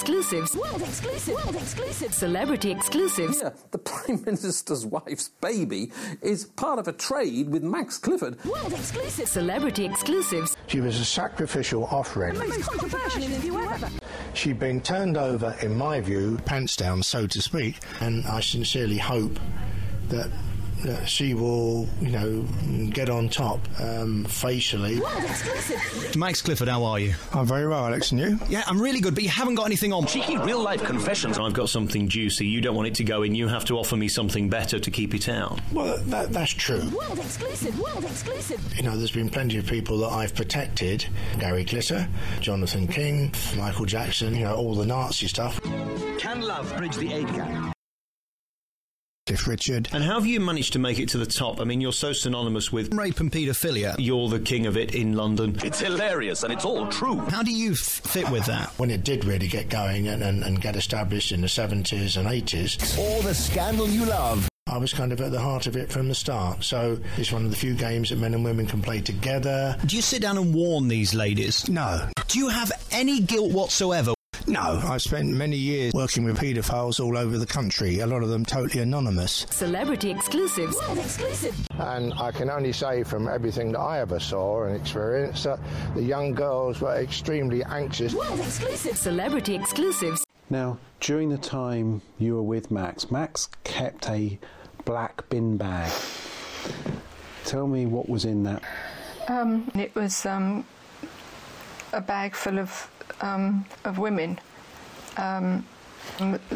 Exclusives. 0.00 0.56
World 0.56 0.80
exclusive. 0.80 1.34
World 1.34 1.56
exclusive. 1.56 2.14
Celebrity 2.14 2.70
exclusives. 2.70 3.42
Yeah, 3.42 3.50
the 3.70 3.78
Prime 3.78 4.22
Minister's 4.26 4.86
wife's 4.86 5.28
baby 5.28 5.92
is 6.22 6.46
part 6.46 6.78
of 6.78 6.88
a 6.88 6.92
trade 6.92 7.50
with 7.50 7.62
Max 7.62 7.98
Clifford. 7.98 8.42
World 8.46 8.72
exclusive. 8.72 9.28
Celebrity 9.28 9.84
exclusives. 9.84 10.56
She 10.68 10.80
was 10.80 10.98
a 10.98 11.04
sacrificial 11.04 11.84
offering. 11.84 12.38
Most 12.38 12.62
controversial 12.62 13.22
interview 13.22 13.58
ever. 13.58 13.90
She'd 14.32 14.58
been 14.58 14.80
turned 14.80 15.18
over, 15.18 15.54
in 15.60 15.76
my 15.76 16.00
view, 16.00 16.38
pants 16.46 16.76
down, 16.76 17.02
so 17.02 17.26
to 17.26 17.42
speak, 17.42 17.76
and 18.00 18.24
I 18.26 18.40
sincerely 18.40 18.96
hope 18.96 19.38
that, 20.08 20.30
that 20.82 21.08
she 21.08 21.34
will, 21.34 21.86
you 22.00 22.10
know, 22.10 22.42
get 22.90 23.10
on 23.10 23.28
top 23.28 23.60
um, 23.80 24.24
facially. 24.24 25.00
Max 26.16 26.42
Clifford, 26.42 26.68
how 26.68 26.84
are 26.84 26.98
you? 26.98 27.14
I'm 27.32 27.46
very 27.46 27.68
well, 27.68 27.86
Alex, 27.86 28.12
and 28.12 28.20
you? 28.20 28.38
Yeah, 28.48 28.64
I'm 28.66 28.80
really 28.80 29.00
good, 29.00 29.14
but 29.14 29.22
you 29.22 29.28
haven't 29.28 29.54
got 29.54 29.66
anything 29.66 29.92
on. 29.92 30.06
Cheeky 30.06 30.38
real 30.38 30.62
life 30.62 30.82
confessions. 30.82 31.38
I've 31.38 31.52
got 31.52 31.68
something 31.68 32.08
juicy. 32.08 32.46
You 32.46 32.60
don't 32.60 32.74
want 32.74 32.88
it 32.88 32.94
to 32.96 33.04
go 33.04 33.22
in. 33.22 33.34
You 33.34 33.48
have 33.48 33.64
to 33.66 33.78
offer 33.78 33.96
me 33.96 34.08
something 34.08 34.48
better 34.48 34.78
to 34.78 34.90
keep 34.90 35.14
it 35.14 35.28
out. 35.28 35.60
Well, 35.72 35.98
that, 36.06 36.32
that's 36.32 36.52
true. 36.52 36.88
World 36.90 37.18
exclusive. 37.18 37.78
World 37.78 38.04
exclusive. 38.04 38.76
You 38.76 38.82
know, 38.82 38.96
there's 38.96 39.12
been 39.12 39.30
plenty 39.30 39.58
of 39.58 39.66
people 39.66 39.98
that 39.98 40.08
I've 40.08 40.34
protected 40.34 41.06
Gary 41.38 41.64
Glitter, 41.64 42.08
Jonathan 42.40 42.86
King, 42.86 43.32
Michael 43.56 43.86
Jackson, 43.86 44.34
you 44.34 44.44
know, 44.44 44.56
all 44.56 44.74
the 44.74 44.86
Nazi 44.86 45.28
stuff. 45.28 45.60
Can 46.18 46.42
love 46.42 46.74
bridge 46.76 46.96
the 46.96 47.12
age 47.12 47.28
gap? 47.28 47.69
Cliff 49.26 49.46
Richard. 49.46 49.88
And 49.92 50.02
how 50.02 50.14
have 50.14 50.26
you 50.26 50.40
managed 50.40 50.72
to 50.72 50.78
make 50.78 50.98
it 50.98 51.08
to 51.10 51.18
the 51.18 51.26
top? 51.26 51.60
I 51.60 51.64
mean, 51.64 51.80
you're 51.80 51.92
so 51.92 52.12
synonymous 52.12 52.72
with 52.72 52.92
rape 52.94 53.20
and 53.20 53.30
paedophilia. 53.30 53.94
You're 53.98 54.28
the 54.28 54.40
king 54.40 54.66
of 54.66 54.76
it 54.76 54.94
in 54.94 55.14
London. 55.14 55.56
It's 55.62 55.80
hilarious 55.80 56.42
and 56.42 56.52
it's 56.52 56.64
all 56.64 56.88
true. 56.88 57.16
How 57.16 57.42
do 57.42 57.52
you 57.52 57.74
fit 57.74 58.28
with 58.30 58.46
that? 58.46 58.70
When 58.78 58.90
it 58.90 59.04
did 59.04 59.24
really 59.24 59.46
get 59.46 59.68
going 59.68 60.08
and, 60.08 60.22
and, 60.22 60.42
and 60.42 60.60
get 60.60 60.74
established 60.74 61.32
in 61.32 61.42
the 61.42 61.46
70s 61.46 62.16
and 62.16 62.26
80s. 62.28 62.98
All 62.98 63.22
the 63.22 63.34
scandal 63.34 63.88
you 63.88 64.04
love. 64.04 64.48
I 64.66 64.78
was 64.78 64.92
kind 64.92 65.12
of 65.12 65.20
at 65.20 65.32
the 65.32 65.40
heart 65.40 65.66
of 65.66 65.76
it 65.76 65.90
from 65.90 66.08
the 66.08 66.14
start. 66.14 66.64
So 66.64 66.98
it's 67.16 67.32
one 67.32 67.44
of 67.44 67.50
the 67.50 67.56
few 67.56 67.74
games 67.74 68.10
that 68.10 68.18
men 68.18 68.34
and 68.34 68.44
women 68.44 68.66
can 68.66 68.82
play 68.82 69.00
together. 69.00 69.76
Do 69.84 69.96
you 69.96 70.02
sit 70.02 70.22
down 70.22 70.38
and 70.38 70.54
warn 70.54 70.88
these 70.88 71.14
ladies? 71.14 71.68
No. 71.68 72.08
Do 72.28 72.38
you 72.38 72.48
have 72.48 72.72
any 72.90 73.20
guilt 73.20 73.52
whatsoever? 73.52 74.14
No, 74.46 74.80
I've 74.84 75.02
spent 75.02 75.28
many 75.28 75.56
years 75.56 75.92
working 75.94 76.24
with 76.24 76.38
paedophiles 76.38 76.98
all 77.00 77.16
over 77.16 77.38
the 77.38 77.46
country, 77.46 78.00
a 78.00 78.06
lot 78.06 78.22
of 78.22 78.28
them 78.28 78.44
totally 78.44 78.82
anonymous. 78.82 79.46
Celebrity 79.50 80.10
exclusives. 80.10 80.76
World 80.76 80.98
exclusive. 80.98 81.54
And 81.78 82.12
I 82.14 82.30
can 82.32 82.50
only 82.50 82.72
say 82.72 83.02
from 83.02 83.28
everything 83.28 83.72
that 83.72 83.78
I 83.78 84.00
ever 84.00 84.18
saw 84.18 84.64
and 84.64 84.76
experienced 84.76 85.44
that 85.44 85.58
the 85.94 86.02
young 86.02 86.34
girls 86.34 86.80
were 86.80 86.96
extremely 86.96 87.62
anxious. 87.64 88.14
World 88.14 88.40
exclusive. 88.40 88.96
Celebrity 88.96 89.54
exclusives. 89.54 90.24
Now, 90.48 90.78
during 91.00 91.28
the 91.28 91.38
time 91.38 92.02
you 92.18 92.34
were 92.34 92.42
with 92.42 92.70
Max, 92.70 93.10
Max 93.10 93.48
kept 93.64 94.08
a 94.08 94.38
black 94.84 95.28
bin 95.28 95.56
bag. 95.56 95.92
Tell 97.44 97.66
me 97.66 97.86
what 97.86 98.08
was 98.08 98.24
in 98.24 98.42
that. 98.44 98.62
Um, 99.28 99.70
it 99.74 99.94
was 99.94 100.26
um, 100.26 100.64
a 101.92 102.00
bag 102.00 102.34
full 102.34 102.58
of 102.58 102.90
um, 103.20 103.64
of 103.84 103.98
women. 103.98 104.38
Um, 105.16 105.64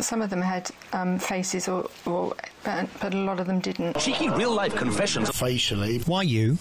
some 0.00 0.22
of 0.22 0.30
them 0.30 0.40
had 0.40 0.70
um, 0.92 1.18
faces, 1.18 1.68
or, 1.68 1.88
or 2.06 2.34
but, 2.64 2.88
but 3.00 3.14
a 3.14 3.16
lot 3.18 3.40
of 3.40 3.46
them 3.46 3.60
didn't. 3.60 3.98
Cheeky 3.98 4.28
real 4.30 4.52
life 4.52 4.74
confessions. 4.74 5.30
Facially. 5.30 5.98
Why 6.00 6.22
you? 6.22 6.58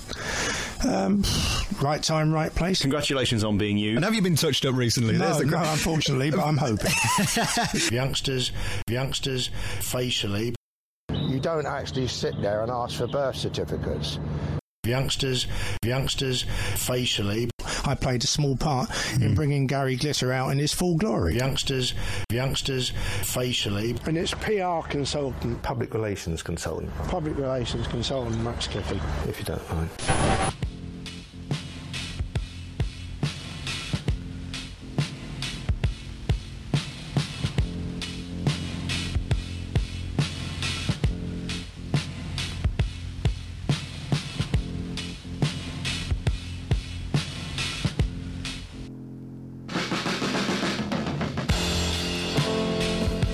Um, 0.88 1.24
right 1.82 2.02
time, 2.04 2.32
right 2.34 2.54
place. 2.54 2.82
Congratulations 2.82 3.44
on 3.44 3.58
being 3.58 3.78
you. 3.78 3.96
And 3.96 4.04
have 4.04 4.14
you 4.14 4.22
been 4.22 4.36
touched 4.36 4.66
up 4.66 4.76
recently? 4.76 5.14
No, 5.14 5.20
There's 5.20 5.38
the 5.40 5.46
no, 5.46 5.58
que- 5.62 5.72
unfortunately, 5.72 6.32
but 6.32 6.42
I'm 6.42 6.58
hoping. 6.58 6.92
youngsters, 7.92 8.52
youngsters, 8.90 9.50
facially. 9.80 10.56
You 11.12 11.40
don't 11.40 11.66
actually 11.66 12.08
sit 12.08 12.40
there 12.42 12.62
and 12.62 12.72
ask 12.72 12.98
for 12.98 13.08
birth 13.08 13.36
certificates. 13.36 14.20
Youngsters, 14.86 15.48
youngsters, 15.84 16.44
facially. 16.76 17.50
I 17.86 17.96
played 17.96 18.24
a 18.24 18.28
small 18.28 18.56
part 18.56 18.89
in 19.15 19.30
hmm. 19.30 19.34
bringing 19.34 19.67
Gary 19.67 19.96
Glitter 19.96 20.32
out 20.32 20.52
in 20.52 20.60
his 20.60 20.74
full 20.74 20.96
glory. 20.96 21.36
Youngsters, 21.36 21.93
youngsters, 22.32 22.89
facially. 23.22 23.96
And 24.06 24.17
it's 24.17 24.34
PR 24.34 24.88
consultant, 24.88 25.62
Public 25.62 25.93
relations 25.93 26.41
consultant, 26.43 26.93
public 27.08 27.38
relations 27.38 27.88
consultant 27.88 28.39
Max 28.41 28.67
Clifford. 28.67 29.02
if 29.28 29.39
you 29.39 29.46
don't 29.46 29.69
mind. 29.72 29.89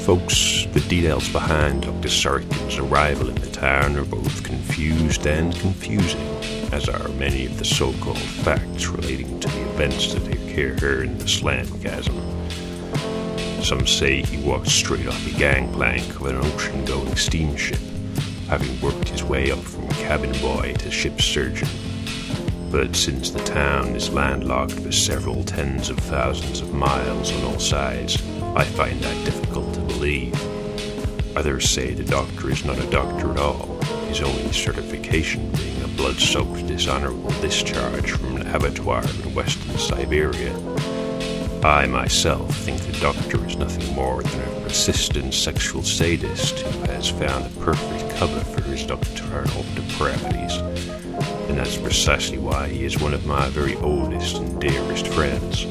Folks, 0.09 0.65
the 0.73 0.79
details 0.89 1.29
behind 1.29 1.83
Dr. 1.83 2.07
Sorokin's 2.07 2.79
arrival 2.79 3.29
in 3.29 3.35
the 3.35 3.51
town 3.51 3.95
are 3.95 4.03
both 4.03 4.43
confused 4.43 5.27
and 5.27 5.55
confusing, 5.59 6.27
as 6.71 6.89
are 6.89 7.09
many 7.09 7.45
of 7.45 7.59
the 7.59 7.63
so 7.63 7.93
called 8.01 8.17
facts 8.17 8.87
relating 8.87 9.39
to 9.39 9.47
the 9.47 9.69
events 9.69 10.11
that 10.15 10.27
occur 10.27 10.73
here 10.79 11.03
in 11.03 11.15
the 11.19 11.27
slant 11.27 11.69
chasm. 11.83 12.15
Some 13.61 13.85
say 13.85 14.23
he 14.23 14.43
walked 14.43 14.69
straight 14.69 15.05
off 15.05 15.25
the 15.25 15.37
gangplank 15.37 16.19
of 16.19 16.25
an 16.25 16.37
ocean 16.37 16.83
going 16.85 17.15
steamship, 17.15 17.77
having 18.47 18.81
worked 18.81 19.09
his 19.09 19.23
way 19.23 19.51
up 19.51 19.59
from 19.59 19.87
cabin 19.89 20.31
boy 20.41 20.73
to 20.79 20.89
ship's 20.89 21.23
surgeon. 21.25 21.69
But 22.71 22.95
since 22.95 23.29
the 23.29 23.43
town 23.43 23.95
is 23.95 24.09
landlocked 24.09 24.71
for 24.71 24.91
several 24.91 25.43
tens 25.43 25.91
of 25.91 25.99
thousands 25.99 26.61
of 26.61 26.73
miles 26.73 27.31
on 27.31 27.43
all 27.43 27.59
sides, 27.59 28.19
I 28.55 28.63
find 28.63 28.99
that 29.01 29.25
difficult 29.25 29.78
believe. 29.99 30.33
Others 31.35 31.69
say 31.69 31.93
the 31.93 32.05
doctor 32.05 32.49
is 32.49 32.63
not 32.63 32.79
a 32.79 32.89
doctor 32.89 33.31
at 33.31 33.37
all, 33.37 33.81
his 34.07 34.21
only 34.21 34.49
certification 34.53 35.51
being 35.51 35.83
a 35.83 35.89
blood 35.89 36.15
soaked 36.15 36.65
dishonorable 36.67 37.31
discharge 37.41 38.11
from 38.11 38.37
an 38.37 38.47
abattoir 38.47 39.03
in 39.03 39.35
western 39.35 39.77
Siberia. 39.77 40.55
I 41.65 41.85
myself 41.87 42.55
think 42.59 42.79
the 42.79 42.97
doctor 43.01 43.45
is 43.45 43.57
nothing 43.57 43.93
more 43.93 44.23
than 44.23 44.39
a 44.39 44.61
persistent 44.61 45.33
sexual 45.33 45.83
sadist 45.83 46.59
who 46.59 46.79
has 46.93 47.09
found 47.09 47.45
a 47.47 47.59
perfect 47.59 48.15
cover 48.15 48.39
for 48.39 48.61
his 48.61 48.85
doctrinal 48.85 49.65
depravities. 49.75 50.55
And 51.49 51.57
that's 51.57 51.75
precisely 51.75 52.37
why 52.37 52.69
he 52.69 52.85
is 52.85 53.01
one 53.01 53.13
of 53.13 53.25
my 53.25 53.49
very 53.49 53.75
oldest 53.75 54.37
and 54.37 54.61
dearest 54.61 55.07
friends. 55.07 55.65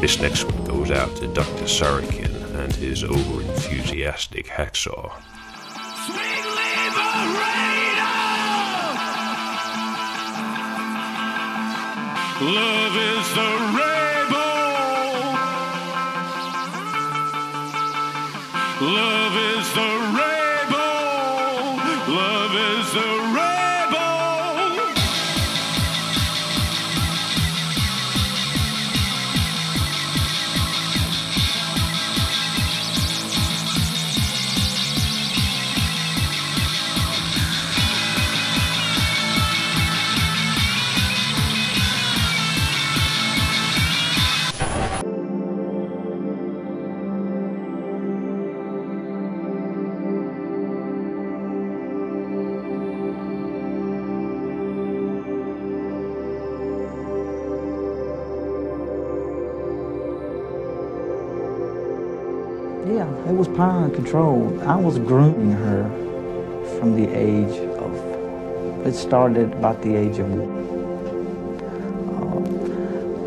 This 0.00 0.18
next 0.18 0.42
one 0.42 0.64
goes 0.64 0.90
out 0.90 1.14
to 1.18 1.28
Dr. 1.28 1.66
Sorokin 1.66 2.31
and 2.62 2.72
his 2.76 3.02
over 3.02 3.42
enthusiastic 3.42 4.46
hacksaw. 4.46 5.10
Love 12.40 12.96
is 13.10 13.34
the 13.34 13.50
rainbow. 13.78 14.52
Love 18.80 19.36
is 19.36 19.74
the 19.74 19.88
rainbow. 20.16 20.31
It 63.26 63.34
was 63.34 63.48
power 63.48 63.84
and 63.84 63.94
control. 63.94 64.60
I 64.62 64.76
was 64.76 64.98
grooming 64.98 65.52
her 65.52 65.84
from 66.78 66.96
the 66.96 67.08
age 67.16 67.56
of, 67.78 68.86
it 68.86 68.94
started 68.94 69.52
about 69.52 69.80
the 69.82 69.94
age 69.94 70.18
of, 70.18 70.30
uh, 70.32 70.44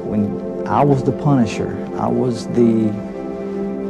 when 0.03 0.67
I 0.67 0.84
was 0.84 1.03
the 1.03 1.13
punisher. 1.13 1.71
I 1.97 2.08
was 2.08 2.47
the, 2.49 2.89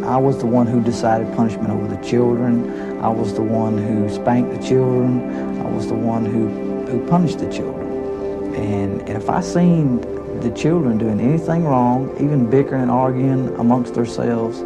I 0.05 0.17
was 0.17 0.37
the 0.37 0.45
one 0.45 0.67
who 0.67 0.81
decided 0.83 1.33
punishment 1.35 1.69
over 1.71 1.87
the 1.87 2.01
children. 2.07 3.01
I 3.01 3.09
was 3.09 3.33
the 3.33 3.41
one 3.41 3.77
who 3.77 4.07
spanked 4.13 4.51
the 4.59 4.67
children. 4.67 5.59
I 5.59 5.69
was 5.69 5.87
the 5.87 5.95
one 5.95 6.23
who, 6.23 6.49
who 6.85 7.07
punished 7.07 7.39
the 7.39 7.51
children. 7.51 8.53
And 8.53 9.09
if 9.09 9.27
I 9.29 9.41
seen 9.41 10.01
the 10.41 10.51
children 10.51 10.99
doing 10.99 11.19
anything 11.19 11.65
wrong, 11.65 12.15
even 12.23 12.47
bickering 12.49 12.91
arguing 12.91 13.55
amongst 13.55 13.95
themselves, 13.95 14.61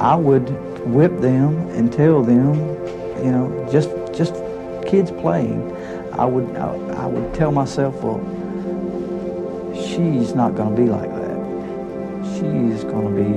I 0.00 0.16
would 0.16 0.50
whip 0.86 1.20
them 1.20 1.68
and 1.70 1.92
tell 1.92 2.22
them, 2.22 2.54
you 3.24 3.30
know, 3.30 3.68
just 3.70 3.90
just 4.12 4.34
kids 4.86 5.10
playing. 5.10 5.70
I 6.12 6.24
would 6.24 6.56
I, 6.56 6.74
I 7.04 7.06
would 7.06 7.32
tell 7.34 7.52
myself, 7.52 7.94
well, 8.02 8.20
she's 9.74 10.34
not 10.34 10.54
going 10.56 10.74
to 10.74 10.82
be 10.82 10.88
like 10.88 11.10
that. 11.10 11.34
She's 12.34 12.84
going 12.84 13.08
to 13.08 13.22
be 13.22 13.32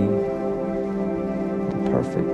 the 1.75 1.91
perfect 1.91 2.27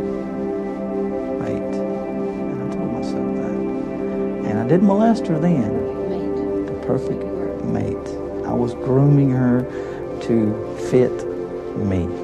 mate. 1.43 1.75
And 1.75 2.63
I 2.63 2.75
told 2.75 2.91
myself 2.93 3.35
that. 3.35 4.49
And 4.49 4.59
I 4.59 4.67
didn't 4.67 4.87
molest 4.87 5.27
her 5.27 5.39
then. 5.39 6.65
The 6.65 6.85
perfect 6.85 7.23
mate. 7.65 8.07
I 8.47 8.53
was 8.53 8.73
grooming 8.73 9.31
her 9.31 9.63
to 10.21 10.77
fit 10.89 11.11
me 11.77 12.22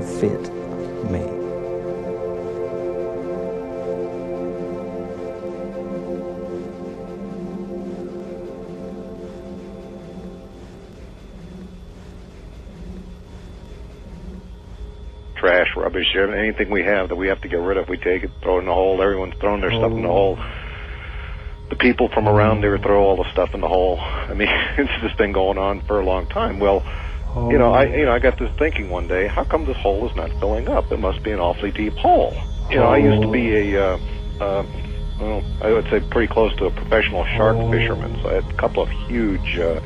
to 0.00 0.06
fit 0.06 1.10
me. 1.10 1.38
trash, 15.38 15.68
rubbish, 15.76 16.16
anything 16.16 16.68
we 16.68 16.82
have 16.82 17.08
that 17.10 17.16
we 17.16 17.28
have 17.28 17.40
to 17.40 17.48
get 17.48 17.60
rid 17.60 17.76
of, 17.76 17.88
we 17.88 17.96
take 17.96 18.24
it, 18.24 18.30
throw 18.42 18.56
it 18.56 18.60
in 18.60 18.66
the 18.66 18.74
hole. 18.74 19.00
Everyone's 19.00 19.34
throwing 19.40 19.60
their 19.60 19.70
stuff 19.70 19.92
in 19.92 20.02
the 20.02 20.08
oh. 20.08 20.34
hole. 20.34 20.38
The 21.70 21.76
people 21.76 22.08
from 22.08 22.26
around 22.28 22.58
mm. 22.58 22.62
there 22.62 22.78
throw 22.78 23.04
all 23.04 23.16
the 23.16 23.30
stuff 23.30 23.54
in 23.54 23.60
the 23.60 23.68
hole. 23.68 24.00
I 24.00 24.34
mean, 24.34 24.48
it's 24.78 25.00
just 25.00 25.16
been 25.16 25.32
going 25.32 25.56
on 25.56 25.80
for 25.82 26.00
a 26.00 26.04
long 26.04 26.26
time. 26.26 26.58
Well, 26.58 26.82
you 27.50 27.58
know, 27.58 27.72
I 27.72 27.84
you 27.84 28.04
know 28.04 28.12
I 28.12 28.18
got 28.18 28.38
this 28.38 28.50
thinking 28.58 28.90
one 28.90 29.06
day, 29.08 29.26
how 29.26 29.44
come 29.44 29.64
this 29.64 29.76
hole 29.78 30.08
is 30.08 30.14
not 30.16 30.30
filling 30.40 30.68
up? 30.68 30.90
It 30.90 30.98
must 30.98 31.22
be 31.22 31.32
an 31.32 31.40
awfully 31.40 31.70
deep 31.70 31.94
hole. 31.94 32.34
You 32.70 32.76
know, 32.76 32.86
I 32.86 32.98
used 32.98 33.22
to 33.22 33.30
be 33.30 33.72
a 33.72 33.82
uh, 33.82 33.98
uh, 34.40 34.66
well, 35.20 35.42
I 35.62 35.72
would 35.72 35.84
say 35.90 36.00
pretty 36.00 36.32
close 36.32 36.54
to 36.56 36.66
a 36.66 36.70
professional 36.70 37.24
shark 37.36 37.56
fisherman. 37.70 38.20
So 38.22 38.30
I 38.30 38.34
had 38.34 38.44
a 38.44 38.56
couple 38.56 38.82
of 38.82 38.88
huge 39.08 39.58
uh, 39.58 39.80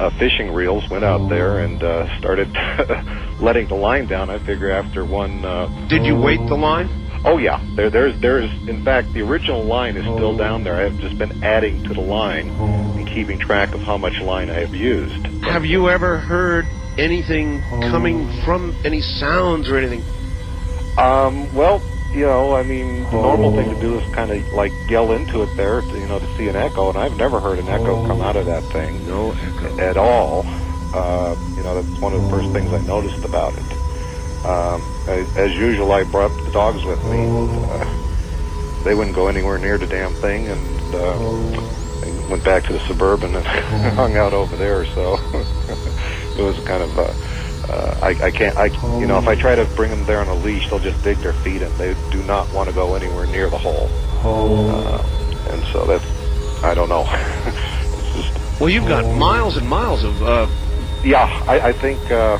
uh, 0.00 0.10
fishing 0.18 0.52
reels. 0.52 0.88
Went 0.90 1.04
out 1.04 1.28
there 1.28 1.60
and 1.60 1.82
uh, 1.82 2.18
started 2.18 2.48
letting 3.40 3.68
the 3.68 3.76
line 3.76 4.06
down. 4.06 4.30
I 4.30 4.38
figure 4.38 4.70
after 4.70 5.04
one. 5.04 5.44
Uh, 5.44 5.68
Did 5.88 6.04
you 6.04 6.16
weight 6.16 6.40
the 6.48 6.56
line? 6.56 6.88
Oh 7.24 7.38
yeah, 7.38 7.64
there, 7.76 7.88
there's, 7.88 8.18
there's. 8.20 8.50
In 8.68 8.84
fact, 8.84 9.12
the 9.12 9.22
original 9.22 9.62
line 9.62 9.96
is 9.96 10.04
still 10.04 10.36
down 10.36 10.64
there. 10.64 10.76
I 10.76 10.82
have 10.82 10.98
just 10.98 11.16
been 11.18 11.44
adding 11.44 11.82
to 11.84 11.94
the 11.94 12.00
line 12.00 12.48
and 12.48 13.06
keeping 13.06 13.38
track 13.38 13.74
of 13.74 13.80
how 13.82 13.96
much 13.96 14.20
line 14.20 14.50
I 14.50 14.60
have 14.60 14.74
used. 14.74 15.26
Have 15.44 15.64
you 15.64 15.88
ever 15.88 16.18
heard 16.18 16.66
anything 16.98 17.60
coming 17.90 18.28
from 18.44 18.74
any 18.84 19.00
sounds 19.00 19.68
or 19.68 19.78
anything? 19.78 20.02
Um, 20.98 21.54
well, 21.54 21.80
you 22.12 22.26
know, 22.26 22.54
I 22.54 22.62
mean, 22.62 23.04
the 23.04 23.12
normal 23.12 23.54
thing 23.54 23.72
to 23.72 23.80
do 23.80 23.98
is 23.98 24.14
kind 24.14 24.30
of 24.30 24.52
like 24.52 24.72
yell 24.90 25.12
into 25.12 25.42
it 25.42 25.56
there, 25.56 25.80
to, 25.80 25.98
you 25.98 26.06
know, 26.06 26.18
to 26.18 26.36
see 26.36 26.48
an 26.48 26.56
echo, 26.56 26.88
and 26.90 26.98
I've 26.98 27.16
never 27.16 27.40
heard 27.40 27.58
an 27.58 27.68
echo 27.68 28.04
come 28.06 28.20
out 28.20 28.36
of 28.36 28.46
that 28.46 28.62
thing. 28.64 29.06
No 29.06 29.30
echo 29.32 29.78
at 29.78 29.96
all. 29.96 30.42
Uh, 30.94 31.34
you 31.56 31.62
know, 31.62 31.80
that's 31.80 32.00
one 32.00 32.12
of 32.12 32.22
the 32.22 32.28
first 32.28 32.50
things 32.52 32.70
I 32.72 32.80
noticed 32.82 33.24
about 33.24 33.54
it. 33.54 33.81
Um, 34.44 34.82
as, 35.06 35.36
as 35.36 35.52
usual, 35.52 35.92
I 35.92 36.04
brought 36.04 36.36
the 36.44 36.50
dogs 36.50 36.84
with 36.84 37.02
me. 37.04 37.26
Uh, 37.70 38.82
they 38.84 38.94
wouldn't 38.94 39.14
go 39.14 39.28
anywhere 39.28 39.58
near 39.58 39.78
the 39.78 39.86
damn 39.86 40.12
thing, 40.14 40.48
and 40.48 40.94
uh, 40.94 42.28
went 42.28 42.44
back 42.44 42.64
to 42.64 42.72
the 42.72 42.80
suburban 42.80 43.36
and 43.36 43.46
hung 43.94 44.16
out 44.16 44.32
over 44.32 44.56
there. 44.56 44.84
So 44.86 45.14
it 46.38 46.42
was 46.42 46.58
kind 46.66 46.82
of. 46.82 46.98
Uh, 46.98 47.12
uh, 47.72 47.98
I, 48.02 48.08
I 48.26 48.30
can't. 48.32 48.56
I 48.56 48.66
you 48.98 49.06
know 49.06 49.18
if 49.18 49.28
I 49.28 49.36
try 49.36 49.54
to 49.54 49.64
bring 49.76 49.90
them 49.90 50.04
there 50.04 50.20
on 50.20 50.26
a 50.26 50.34
leash, 50.34 50.68
they'll 50.68 50.80
just 50.80 51.02
dig 51.04 51.18
their 51.18 51.32
feet 51.32 51.62
in. 51.62 51.72
They 51.78 51.94
do 52.10 52.22
not 52.24 52.52
want 52.52 52.68
to 52.68 52.74
go 52.74 52.96
anywhere 52.96 53.26
near 53.26 53.48
the 53.48 53.58
hole. 53.58 53.88
Uh, 54.70 54.98
and 55.50 55.62
so 55.72 55.86
that's 55.86 56.04
I 56.64 56.74
don't 56.74 56.88
know. 56.88 57.04
it's 57.08 58.16
just, 58.16 58.60
Well, 58.60 58.68
you've 58.68 58.88
got 58.88 59.04
miles 59.16 59.56
and 59.56 59.68
miles 59.68 60.02
of. 60.02 60.20
Uh, 60.22 60.48
yeah, 61.04 61.26
I, 61.46 61.68
I 61.68 61.72
think. 61.72 62.10
Uh, 62.10 62.38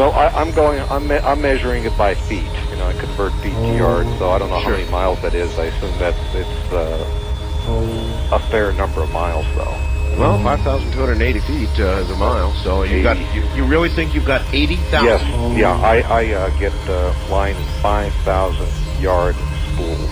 well, 0.00 0.12
I, 0.12 0.28
I'm 0.28 0.50
going. 0.52 0.80
I'm, 0.80 1.06
me- 1.06 1.18
I'm 1.18 1.40
measuring 1.42 1.84
it 1.84 1.96
by 1.98 2.14
feet. 2.14 2.50
You 2.70 2.76
know, 2.76 2.86
I 2.88 2.92
convert 2.94 3.32
feet 3.44 3.52
to 3.54 3.76
yards, 3.76 4.08
so 4.18 4.30
I 4.30 4.38
don't 4.38 4.48
know 4.50 4.60
Sure. 4.62 4.72
how 4.72 4.78
many 4.78 4.90
miles 4.90 5.20
that 5.22 5.34
is. 5.34 5.50
I 5.58 5.64
assume 5.66 5.98
that 5.98 6.14
it's 6.34 6.72
uh, 6.72 8.34
a 8.34 8.38
fair 8.50 8.72
number 8.72 9.02
of 9.02 9.10
miles, 9.12 9.44
though. 9.56 9.76
Well, 10.18 10.42
5,280 10.42 11.40
feet 11.40 11.68
uh, 11.80 12.00
is 12.02 12.10
a 12.10 12.16
mile, 12.16 12.52
so 12.64 12.82
you 12.82 13.02
got 13.02 13.16
you, 13.34 13.42
you 13.54 13.64
really 13.64 13.88
think 13.88 14.14
you've 14.14 14.26
got 14.26 14.42
80,000? 14.52 15.04
Yes, 15.06 15.22
yeah, 15.56 15.72
I, 15.80 16.00
I 16.00 16.32
uh, 16.34 16.58
get 16.58 16.72
uh, 16.90 17.12
flying 17.28 17.56
5,000 17.80 18.66
yard 19.00 19.36
spools. 19.72 20.10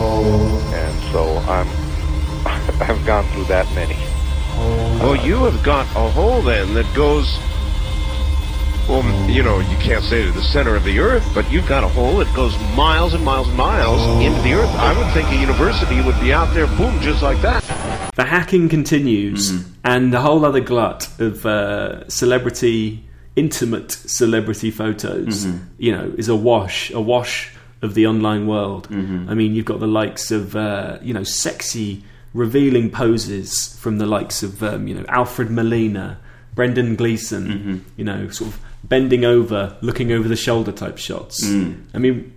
oh. 0.00 0.72
And 0.74 1.12
so 1.12 1.36
I'm, 1.46 1.68
I've 2.90 3.04
gone 3.06 3.24
through 3.34 3.44
that 3.44 3.66
many. 3.74 3.94
Well, 5.00 5.16
you 5.16 5.44
have 5.44 5.62
got 5.62 5.84
a 5.94 6.10
hole 6.10 6.40
then 6.42 6.72
that 6.74 6.92
goes, 6.96 7.38
well, 8.88 9.02
you 9.28 9.42
know, 9.42 9.58
you 9.58 9.76
can't 9.78 10.04
say 10.04 10.24
to 10.24 10.30
the 10.30 10.42
center 10.42 10.76
of 10.76 10.84
the 10.84 10.98
earth, 11.00 11.26
but 11.34 11.50
you've 11.50 11.66
got 11.68 11.82
a 11.84 11.88
hole 11.88 12.18
that 12.18 12.32
goes 12.34 12.56
miles 12.76 13.14
and 13.14 13.24
miles 13.24 13.48
and 13.48 13.56
miles 13.56 14.00
into 14.24 14.40
the 14.42 14.54
earth. 14.54 14.70
I 14.76 14.96
would 14.96 15.12
think 15.12 15.28
a 15.30 15.36
university 15.40 16.00
would 16.02 16.18
be 16.20 16.32
out 16.32 16.52
there, 16.54 16.66
boom, 16.66 17.00
just 17.00 17.22
like 17.22 17.40
that. 17.42 17.62
The 18.14 18.24
hacking 18.24 18.68
continues, 18.68 19.64
and 19.84 20.12
the 20.12 20.20
whole 20.20 20.44
other 20.44 20.60
glut 20.60 21.08
of 21.18 21.44
uh, 21.44 22.08
celebrity, 22.08 23.04
intimate 23.34 23.90
celebrity 23.92 24.70
photos, 24.70 25.44
Mhm. 25.46 25.58
you 25.78 25.92
know, 25.92 26.12
is 26.16 26.28
a 26.28 26.36
wash, 26.36 26.90
a 26.92 27.00
wash 27.00 27.50
of 27.82 27.94
the 27.94 28.06
online 28.06 28.46
world. 28.46 28.88
I 28.90 29.34
mean, 29.34 29.54
you've 29.54 29.66
got 29.66 29.80
the 29.80 29.86
likes 29.86 30.30
of, 30.30 30.56
uh, 30.56 30.96
you 31.02 31.12
know, 31.12 31.24
sexy, 31.24 32.04
revealing 32.32 32.90
poses 32.90 33.76
from 33.80 33.98
the 33.98 34.06
likes 34.06 34.42
of, 34.42 34.62
um, 34.62 34.86
you 34.88 34.94
know, 34.94 35.04
Alfred 35.08 35.50
Molina, 35.50 36.18
Brendan 36.54 36.96
Gleeson, 36.96 37.84
you 37.98 38.04
know, 38.04 38.28
sort 38.30 38.50
of 38.50 38.60
bending 38.88 39.24
over, 39.24 39.76
looking 39.80 40.12
over 40.12 40.28
the 40.28 40.36
shoulder 40.36 40.72
type 40.72 40.98
shots. 40.98 41.44
Mm. 41.44 41.84
I 41.94 41.98
mean, 41.98 42.32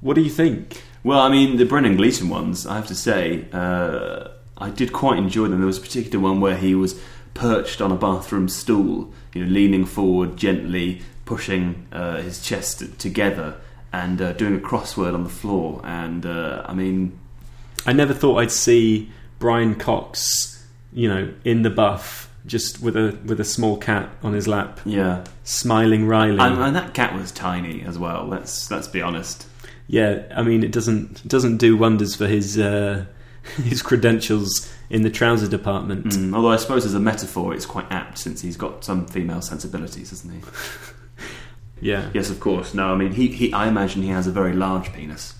what 0.00 0.14
do 0.14 0.20
you 0.20 0.30
think? 0.30 0.82
Well, 1.02 1.20
I 1.20 1.28
mean, 1.30 1.56
the 1.56 1.64
Brendan 1.64 1.96
Gleeson 1.96 2.28
ones, 2.28 2.66
I 2.66 2.76
have 2.76 2.86
to 2.88 2.94
say, 2.94 3.46
uh, 3.52 4.28
I 4.58 4.70
did 4.70 4.92
quite 4.92 5.18
enjoy 5.18 5.48
them. 5.48 5.58
There 5.58 5.66
was 5.66 5.78
a 5.78 5.82
particular 5.82 6.20
one 6.20 6.40
where 6.40 6.56
he 6.56 6.74
was 6.74 7.00
perched 7.32 7.80
on 7.80 7.90
a 7.90 7.96
bathroom 7.96 8.48
stool, 8.48 9.12
you 9.32 9.44
know, 9.44 9.50
leaning 9.50 9.86
forward, 9.86 10.36
gently 10.36 11.00
pushing 11.24 11.86
uh, 11.92 12.20
his 12.20 12.42
chest 12.42 12.98
together 12.98 13.56
and 13.92 14.20
uh, 14.20 14.32
doing 14.34 14.56
a 14.56 14.58
crossword 14.58 15.14
on 15.14 15.24
the 15.24 15.30
floor. 15.30 15.80
And 15.84 16.26
uh, 16.26 16.64
I 16.66 16.74
mean, 16.74 17.18
I 17.86 17.92
never 17.92 18.12
thought 18.12 18.36
I'd 18.36 18.50
see 18.50 19.10
Brian 19.38 19.74
Cox, 19.74 20.66
you 20.92 21.08
know, 21.08 21.32
in 21.44 21.62
the 21.62 21.70
buff, 21.70 22.29
just 22.50 22.82
with 22.82 22.96
a 22.96 23.16
with 23.24 23.40
a 23.40 23.44
small 23.44 23.76
cat 23.78 24.10
on 24.22 24.32
his 24.32 24.48
lap. 24.48 24.80
Yeah. 24.84 25.24
smiling 25.44 26.06
Riley. 26.06 26.40
and, 26.40 26.60
and 26.60 26.76
that 26.76 26.92
cat 26.94 27.14
was 27.14 27.30
tiny 27.32 27.82
as 27.82 27.98
well. 27.98 28.26
Let's 28.26 28.70
let's 28.70 28.88
be 28.88 29.00
honest. 29.00 29.46
yeah, 29.86 30.24
I 30.36 30.42
mean, 30.42 30.62
it 30.64 30.72
doesn't 30.72 31.24
it 31.24 31.28
doesn't 31.28 31.58
do 31.58 31.76
wonders 31.76 32.14
for 32.16 32.26
his 32.26 32.58
uh, 32.58 33.06
his 33.62 33.80
credentials 33.82 34.70
in 34.90 35.02
the 35.02 35.10
trouser 35.10 35.48
department. 35.48 36.06
Mm, 36.06 36.34
although 36.34 36.50
I 36.50 36.56
suppose 36.56 36.84
as 36.84 36.94
a 36.94 37.00
metaphor, 37.00 37.54
it's 37.54 37.66
quite 37.66 37.86
apt 37.90 38.18
since 38.18 38.42
he's 38.42 38.56
got 38.56 38.84
some 38.84 39.06
female 39.06 39.40
sensibilities, 39.40 40.10
hasn't 40.10 40.34
he? 40.34 40.40
Yeah. 41.82 42.10
Yes, 42.12 42.28
of 42.28 42.40
course. 42.40 42.74
No, 42.74 42.92
I 42.92 42.94
mean, 42.94 43.12
he, 43.12 43.28
he. 43.28 43.52
I 43.54 43.66
imagine 43.66 44.02
he 44.02 44.10
has 44.10 44.26
a 44.26 44.30
very 44.30 44.52
large 44.52 44.92
penis. 44.92 45.34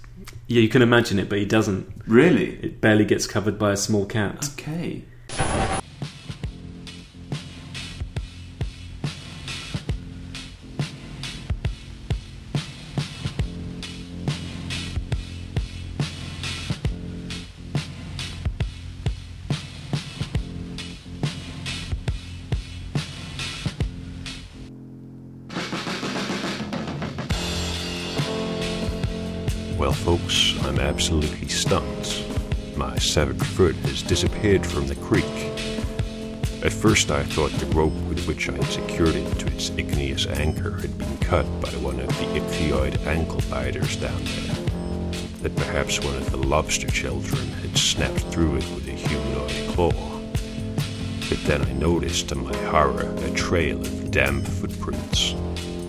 Yeah, 0.47 0.63
you 0.63 0.71
can 0.71 0.81
imagine 0.81 1.19
it, 1.19 1.29
but 1.29 1.37
he 1.39 1.45
doesn't. 1.45 1.87
Really? 2.07 2.55
It 2.63 2.81
barely 2.81 3.05
gets 3.05 3.27
covered 3.27 3.59
by 3.59 3.73
a 3.73 3.77
small 3.77 4.07
cat. 4.07 4.49
Okay. 4.55 5.05
Severed 33.11 33.45
foot 33.45 33.75
has 33.75 34.05
disappeared 34.05 34.65
from 34.65 34.87
the 34.87 34.95
creek. 34.95 35.25
At 36.65 36.73
first, 36.73 37.11
I 37.11 37.25
thought 37.25 37.51
the 37.51 37.67
rope 37.75 37.93
with 38.09 38.25
which 38.29 38.49
I 38.49 38.53
had 38.53 38.67
secured 38.67 39.17
it 39.17 39.39
to 39.41 39.49
its 39.49 39.71
igneous 39.71 40.29
anchor 40.29 40.79
had 40.79 40.97
been 40.97 41.19
cut 41.19 41.45
by 41.61 41.71
one 41.79 41.99
of 41.99 42.07
the 42.07 42.39
ichthyoid 42.39 43.05
ankle 43.07 43.43
biters 43.51 43.97
down 43.97 44.23
there. 44.23 44.55
That 45.43 45.57
perhaps 45.57 45.99
one 45.99 46.15
of 46.15 46.31
the 46.31 46.37
lobster 46.37 46.87
children 46.87 47.49
had 47.49 47.77
snapped 47.77 48.21
through 48.33 48.59
it 48.59 48.71
with 48.77 48.87
a 48.87 48.93
humanoid 48.93 49.75
claw. 49.75 50.21
But 51.29 51.43
then 51.47 51.63
I 51.63 51.73
noticed, 51.73 52.29
to 52.29 52.37
my 52.37 52.57
horror, 52.69 53.13
a 53.25 53.31
trail 53.33 53.81
of 53.81 54.13
damp 54.13 54.45
footprints. 54.45 55.33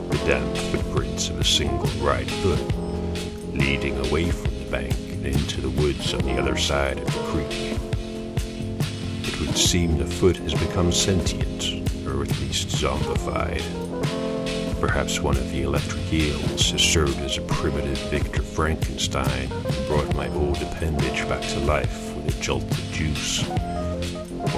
The 0.10 0.24
damp 0.26 0.58
footprints 0.58 1.30
of 1.30 1.40
a 1.40 1.44
single 1.44 1.86
right 2.04 2.30
foot 2.42 2.74
leading 3.54 4.04
away 4.08 4.32
from 4.32 4.58
the 4.58 4.72
bank 4.72 5.11
into 5.26 5.62
the 5.62 5.70
woods 5.70 6.14
on 6.14 6.22
the 6.22 6.38
other 6.40 6.58
side 6.58 6.98
of 6.98 7.06
the 7.06 7.20
creek. 7.32 7.80
It 9.24 9.40
would 9.40 9.58
seem 9.58 9.98
the 9.98 10.06
foot 10.06 10.38
has 10.38 10.54
become 10.54 10.92
sentient, 10.92 11.90
or 12.08 12.24
at 12.24 12.40
least 12.42 12.70
zombified. 12.70 13.62
Perhaps 14.80 15.20
one 15.20 15.38
of 15.38 15.52
the 15.52 15.62
electric 15.62 16.12
eels 16.12 16.72
has 16.72 16.82
served 16.82 17.20
as 17.20 17.38
a 17.38 17.42
primitive 17.42 17.98
Victor 18.10 18.42
Frankenstein 18.42 19.52
and 19.52 19.88
brought 19.88 20.16
my 20.16 20.28
old 20.30 20.62
appendage 20.62 21.28
back 21.30 21.42
to 21.42 21.60
life 21.60 22.16
with 22.16 22.36
a 22.36 22.42
jolt 22.42 22.64
of 22.64 22.92
juice. 22.92 23.48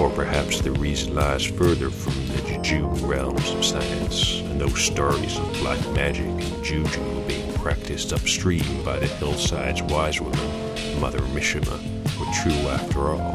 Or 0.00 0.10
perhaps 0.10 0.60
the 0.60 0.72
reason 0.72 1.14
lies 1.14 1.44
further 1.44 1.90
from 1.90 2.14
the 2.28 2.42
juju 2.62 2.86
realms 3.06 3.50
of 3.52 3.64
science, 3.64 4.40
and 4.40 4.60
those 4.60 4.82
stories 4.82 5.36
of 5.36 5.52
black 5.60 5.78
magic 5.92 6.26
and 6.26 6.64
juju 6.64 7.26
being 7.26 7.53
practiced 7.64 8.12
upstream 8.12 8.84
by 8.84 8.98
the 8.98 9.06
hillside's 9.06 9.82
wise 9.84 10.20
woman, 10.20 11.00
Mother 11.00 11.20
Mishima, 11.32 11.80
were 12.20 12.30
true 12.42 12.68
after 12.68 13.14
all. 13.14 13.34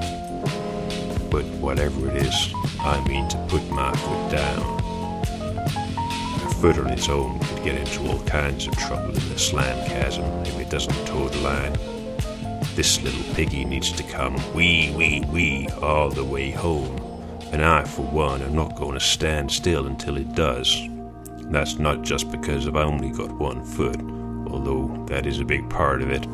But 1.32 1.46
whatever 1.58 2.12
it 2.12 2.18
is, 2.18 2.54
I 2.80 3.04
mean 3.08 3.28
to 3.30 3.38
put 3.48 3.68
my 3.72 3.92
foot 3.92 4.32
down. 4.32 4.80
A 6.46 6.54
foot 6.62 6.78
on 6.78 6.92
its 6.92 7.10
own 7.10 7.40
could 7.40 7.64
get 7.64 7.76
into 7.80 8.08
all 8.08 8.24
kinds 8.26 8.68
of 8.68 8.78
trouble 8.78 9.08
in 9.08 9.30
the 9.30 9.40
slam 9.40 9.90
chasm 9.90 10.26
if 10.46 10.60
it 10.60 10.70
doesn't 10.70 11.08
toe 11.08 11.28
the 11.28 11.40
line. 11.40 11.74
This 12.76 13.02
little 13.02 13.34
piggy 13.34 13.66
needs 13.66 13.92
to 13.94 14.04
come 14.04 14.36
wee, 14.54 14.94
wee, 14.96 15.26
wee 15.32 15.68
all 15.82 16.12
the 16.12 16.24
way 16.24 16.52
home. 16.52 17.02
And 17.52 17.66
I, 17.66 17.84
for 17.84 18.04
one, 18.04 18.44
am 18.44 18.54
not 18.54 18.76
going 18.76 18.94
to 18.94 19.00
stand 19.00 19.52
still 19.52 19.88
until 19.88 20.18
it 20.18 20.36
does. 20.36 20.80
That's 21.50 21.80
not 21.80 22.04
just 22.04 22.30
because 22.30 22.68
I've 22.68 22.76
only 22.76 23.10
got 23.10 23.32
one 23.32 23.66
foot, 23.66 24.00
although 24.52 24.88
that 25.08 25.26
is 25.26 25.40
a 25.40 25.46
big 25.46 25.70
part 25.70 26.02
of 26.02 26.12
it. 26.12 26.28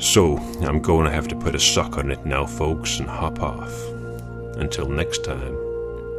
So, 0.00 0.38
I'm 0.62 0.80
going 0.80 1.06
to 1.06 1.12
have 1.12 1.28
to 1.28 1.36
put 1.36 1.54
a 1.54 1.60
sock 1.60 1.98
on 1.98 2.10
it 2.10 2.24
now, 2.24 2.46
folks, 2.46 3.00
and 3.00 3.08
hop 3.08 3.42
off. 3.42 3.72
Until 4.56 4.88
next 4.88 5.24
time, 5.24 5.54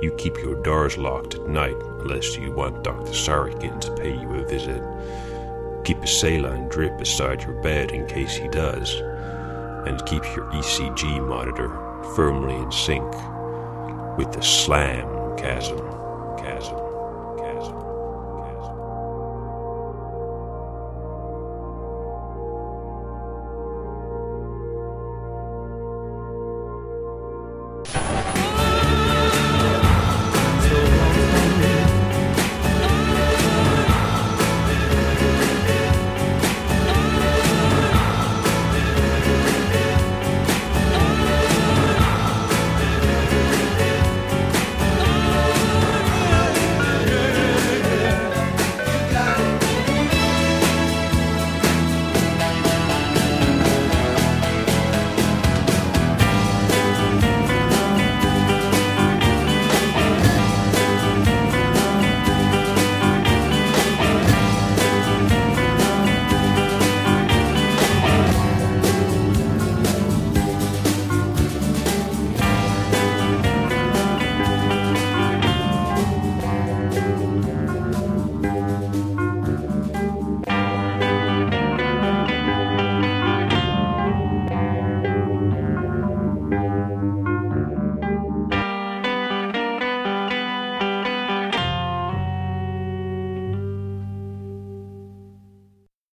you 0.02 0.13
keep 0.18 0.36
your 0.38 0.62
doors 0.63 0.98
locked 0.98 1.36
at 1.36 1.48
night 1.48 1.76
unless 2.02 2.38
you 2.38 2.52
want 2.52 2.84
Dr. 2.84 3.12
Sarikin 3.12 3.80
to 3.82 3.96
pay 3.96 4.12
you 4.12 4.30
a 4.36 4.48
visit. 4.48 4.82
Keep 5.86 6.00
a 6.00 6.08
saline 6.08 6.70
drip 6.70 6.98
beside 6.98 7.42
your 7.44 7.62
bed 7.62 7.92
in 7.92 8.06
case 8.08 8.36
he 8.36 8.48
does. 8.48 8.94
And 9.88 10.06
keep 10.06 10.24
your 10.36 10.46
ECG 10.52 11.28
monitor 11.28 11.70
firmly 12.15 12.56
in 12.56 12.72
sync 12.72 13.12
with 14.18 14.32
the 14.34 14.42
slam 14.42 15.38
chasm 15.38 15.80
chasm. 16.38 16.88